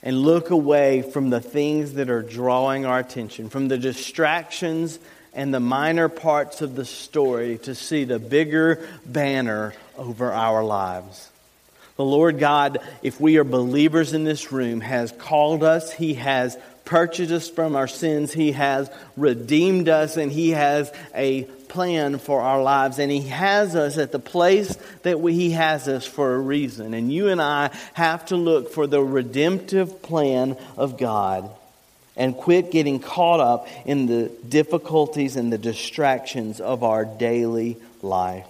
and 0.00 0.20
look 0.20 0.50
away 0.50 1.02
from 1.02 1.30
the 1.30 1.40
things 1.40 1.94
that 1.94 2.08
are 2.08 2.22
drawing 2.22 2.86
our 2.86 3.00
attention, 3.00 3.48
from 3.48 3.66
the 3.66 3.78
distractions 3.78 5.00
and 5.36 5.52
the 5.52 5.60
minor 5.60 6.08
parts 6.08 6.62
of 6.62 6.74
the 6.74 6.86
story 6.86 7.58
to 7.58 7.74
see 7.74 8.04
the 8.04 8.18
bigger 8.18 8.88
banner 9.04 9.74
over 9.96 10.32
our 10.32 10.64
lives. 10.64 11.30
The 11.96 12.04
Lord 12.04 12.38
God, 12.38 12.78
if 13.02 13.20
we 13.20 13.36
are 13.36 13.44
believers 13.44 14.14
in 14.14 14.24
this 14.24 14.50
room, 14.50 14.80
has 14.80 15.12
called 15.12 15.62
us. 15.62 15.92
He 15.92 16.14
has 16.14 16.56
purchased 16.86 17.32
us 17.32 17.50
from 17.50 17.76
our 17.76 17.86
sins. 17.86 18.32
He 18.32 18.52
has 18.52 18.90
redeemed 19.16 19.90
us, 19.90 20.16
and 20.16 20.32
He 20.32 20.50
has 20.50 20.90
a 21.14 21.44
plan 21.68 22.18
for 22.18 22.40
our 22.40 22.62
lives. 22.62 22.98
And 22.98 23.10
He 23.10 23.28
has 23.28 23.76
us 23.76 23.98
at 23.98 24.12
the 24.12 24.18
place 24.18 24.76
that 25.02 25.20
we, 25.20 25.34
He 25.34 25.50
has 25.50 25.86
us 25.86 26.06
for 26.06 26.34
a 26.34 26.38
reason. 26.38 26.94
And 26.94 27.12
you 27.12 27.28
and 27.28 27.42
I 27.42 27.70
have 27.92 28.24
to 28.26 28.36
look 28.36 28.72
for 28.72 28.86
the 28.86 29.02
redemptive 29.02 30.00
plan 30.00 30.56
of 30.78 30.96
God 30.96 31.50
and 32.16 32.36
quit 32.36 32.70
getting 32.70 32.98
caught 32.98 33.40
up 33.40 33.68
in 33.84 34.06
the 34.06 34.30
difficulties 34.48 35.36
and 35.36 35.52
the 35.52 35.58
distractions 35.58 36.60
of 36.60 36.82
our 36.82 37.04
daily 37.04 37.76
life. 38.02 38.46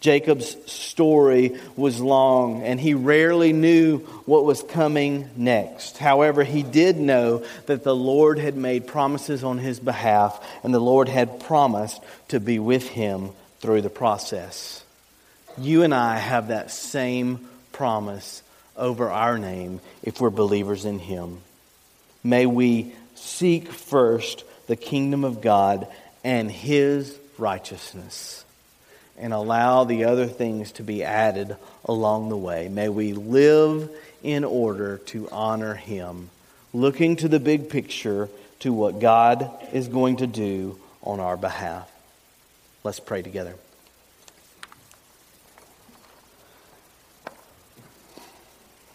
Jacob's 0.00 0.56
story 0.70 1.58
was 1.76 2.00
long, 2.00 2.62
and 2.62 2.78
he 2.78 2.94
rarely 2.94 3.52
knew 3.52 3.98
what 4.26 4.44
was 4.44 4.62
coming 4.62 5.28
next. 5.36 5.98
However, 5.98 6.44
he 6.44 6.62
did 6.62 6.98
know 6.98 7.44
that 7.66 7.82
the 7.82 7.96
Lord 7.96 8.38
had 8.38 8.56
made 8.56 8.86
promises 8.86 9.42
on 9.42 9.58
his 9.58 9.80
behalf, 9.80 10.40
and 10.62 10.72
the 10.72 10.78
Lord 10.78 11.08
had 11.08 11.40
promised 11.40 12.00
to 12.28 12.38
be 12.38 12.60
with 12.60 12.88
him 12.88 13.30
through 13.58 13.82
the 13.82 13.90
process. 13.90 14.84
You 15.56 15.82
and 15.82 15.92
I 15.92 16.18
have 16.18 16.48
that 16.48 16.70
same 16.70 17.48
promise 17.72 18.44
over 18.76 19.10
our 19.10 19.36
name 19.36 19.80
if 20.04 20.20
we're 20.20 20.30
believers 20.30 20.84
in 20.84 21.00
him. 21.00 21.40
May 22.22 22.46
we 22.46 22.94
seek 23.14 23.68
first 23.68 24.44
the 24.66 24.76
kingdom 24.76 25.24
of 25.24 25.40
God 25.40 25.86
and 26.24 26.50
his 26.50 27.16
righteousness 27.38 28.44
and 29.18 29.32
allow 29.32 29.84
the 29.84 30.04
other 30.04 30.26
things 30.26 30.72
to 30.72 30.82
be 30.82 31.02
added 31.02 31.56
along 31.84 32.28
the 32.28 32.36
way. 32.36 32.68
May 32.68 32.88
we 32.88 33.12
live 33.12 33.90
in 34.22 34.44
order 34.44 34.98
to 34.98 35.28
honor 35.30 35.74
him, 35.74 36.30
looking 36.72 37.16
to 37.16 37.28
the 37.28 37.40
big 37.40 37.70
picture 37.70 38.28
to 38.60 38.72
what 38.72 39.00
God 39.00 39.50
is 39.72 39.88
going 39.88 40.16
to 40.18 40.26
do 40.26 40.78
on 41.02 41.20
our 41.20 41.36
behalf. 41.36 41.90
Let's 42.84 43.00
pray 43.00 43.22
together. 43.22 43.54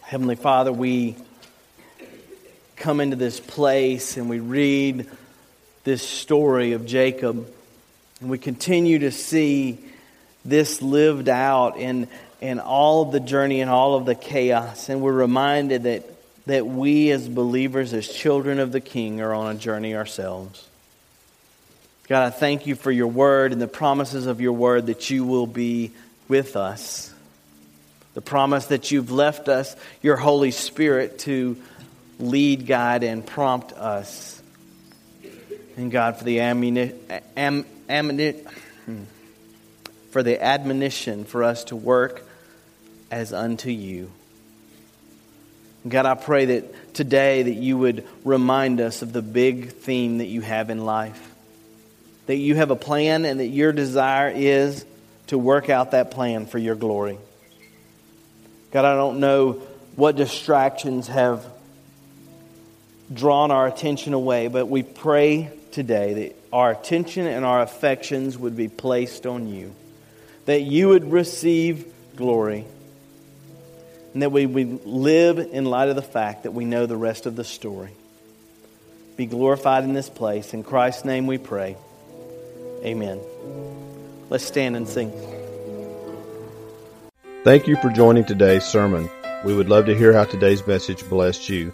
Heavenly 0.01 0.35
Father, 0.35 0.71
we 0.71 1.15
come 2.83 2.99
into 2.99 3.15
this 3.15 3.39
place 3.39 4.17
and 4.17 4.29
we 4.29 4.41
read 4.41 5.09
this 5.85 6.05
story 6.05 6.73
of 6.73 6.85
Jacob, 6.85 7.47
and 8.19 8.29
we 8.29 8.37
continue 8.37 8.99
to 8.99 9.11
see 9.11 9.79
this 10.43 10.81
lived 10.81 11.29
out 11.29 11.77
in, 11.77 12.09
in 12.41 12.59
all 12.59 13.03
of 13.03 13.13
the 13.13 13.21
journey 13.21 13.61
and 13.61 13.71
all 13.71 13.95
of 13.95 14.05
the 14.05 14.15
chaos. 14.15 14.89
And 14.89 15.01
we're 15.01 15.13
reminded 15.13 15.83
that, 15.83 16.03
that 16.45 16.67
we, 16.67 17.09
as 17.11 17.25
believers, 17.25 17.93
as 17.93 18.05
children 18.05 18.59
of 18.59 18.73
the 18.73 18.81
King, 18.81 19.21
are 19.21 19.33
on 19.33 19.55
a 19.55 19.57
journey 19.57 19.95
ourselves. 19.95 20.67
God, 22.09 22.25
I 22.27 22.29
thank 22.31 22.67
you 22.67 22.75
for 22.75 22.91
your 22.91 23.07
word 23.07 23.53
and 23.53 23.61
the 23.61 23.67
promises 23.67 24.25
of 24.25 24.41
your 24.41 24.51
word 24.51 24.87
that 24.87 25.09
you 25.09 25.23
will 25.23 25.47
be 25.47 25.91
with 26.27 26.57
us. 26.57 27.13
The 28.13 28.21
promise 28.21 28.65
that 28.65 28.91
you've 28.91 29.09
left 29.09 29.47
us 29.47 29.73
your 30.01 30.17
Holy 30.17 30.51
Spirit 30.51 31.19
to 31.19 31.55
lead, 32.29 32.65
guide, 32.65 33.03
and 33.03 33.25
prompt 33.25 33.73
us. 33.73 34.41
And 35.75 35.91
God, 35.91 36.17
for 36.17 36.23
the 36.23 36.37
ammuni- 36.37 36.93
am, 37.35 37.63
hmm, 37.63 39.03
for 40.11 40.23
the 40.23 40.43
admonition 40.43 41.25
for 41.25 41.43
us 41.43 41.63
to 41.65 41.75
work 41.75 42.27
as 43.11 43.33
unto 43.33 43.69
you. 43.69 44.11
God, 45.87 46.05
I 46.05 46.15
pray 46.15 46.45
that 46.45 46.93
today 46.93 47.43
that 47.43 47.55
you 47.55 47.77
would 47.77 48.07
remind 48.23 48.79
us 48.79 49.01
of 49.01 49.11
the 49.11 49.21
big 49.21 49.71
theme 49.71 50.19
that 50.19 50.27
you 50.27 50.41
have 50.41 50.69
in 50.69 50.85
life. 50.85 51.29
That 52.27 52.37
you 52.37 52.55
have 52.55 52.71
a 52.71 52.75
plan 52.75 53.25
and 53.25 53.39
that 53.39 53.47
your 53.47 53.73
desire 53.73 54.31
is 54.33 54.85
to 55.27 55.37
work 55.37 55.69
out 55.69 55.91
that 55.91 56.11
plan 56.11 56.45
for 56.45 56.57
your 56.57 56.75
glory. 56.75 57.17
God, 58.71 58.85
I 58.85 58.95
don't 58.95 59.19
know 59.19 59.61
what 59.95 60.15
distractions 60.15 61.07
have 61.07 61.45
drawn 63.13 63.51
our 63.51 63.67
attention 63.67 64.13
away, 64.13 64.47
but 64.47 64.67
we 64.67 64.83
pray 64.83 65.51
today 65.71 66.13
that 66.13 66.35
our 66.51 66.71
attention 66.71 67.27
and 67.27 67.45
our 67.45 67.61
affections 67.61 68.37
would 68.37 68.55
be 68.55 68.67
placed 68.67 69.25
on 69.25 69.47
you, 69.47 69.73
that 70.45 70.61
you 70.61 70.89
would 70.89 71.11
receive 71.11 71.91
glory, 72.15 72.65
and 74.13 74.21
that 74.21 74.31
we 74.31 74.45
would 74.45 74.85
live 74.85 75.39
in 75.39 75.65
light 75.65 75.89
of 75.89 75.95
the 75.95 76.01
fact 76.01 76.43
that 76.43 76.51
we 76.51 76.65
know 76.65 76.85
the 76.85 76.95
rest 76.95 77.25
of 77.25 77.35
the 77.35 77.43
story. 77.43 77.91
Be 79.17 79.25
glorified 79.25 79.83
in 79.83 79.93
this 79.93 80.09
place. 80.09 80.53
In 80.53 80.63
Christ's 80.63 81.05
name 81.05 81.27
we 81.27 81.37
pray. 81.37 81.75
Amen. 82.83 83.19
Let's 84.29 84.45
stand 84.45 84.75
and 84.75 84.87
sing. 84.87 85.11
Thank 87.43 87.67
you 87.67 87.75
for 87.77 87.89
joining 87.89 88.25
today's 88.25 88.63
sermon. 88.63 89.09
We 89.43 89.53
would 89.53 89.69
love 89.69 89.85
to 89.87 89.97
hear 89.97 90.13
how 90.13 90.23
today's 90.23 90.65
message 90.65 91.07
blessed 91.09 91.49
you. 91.49 91.73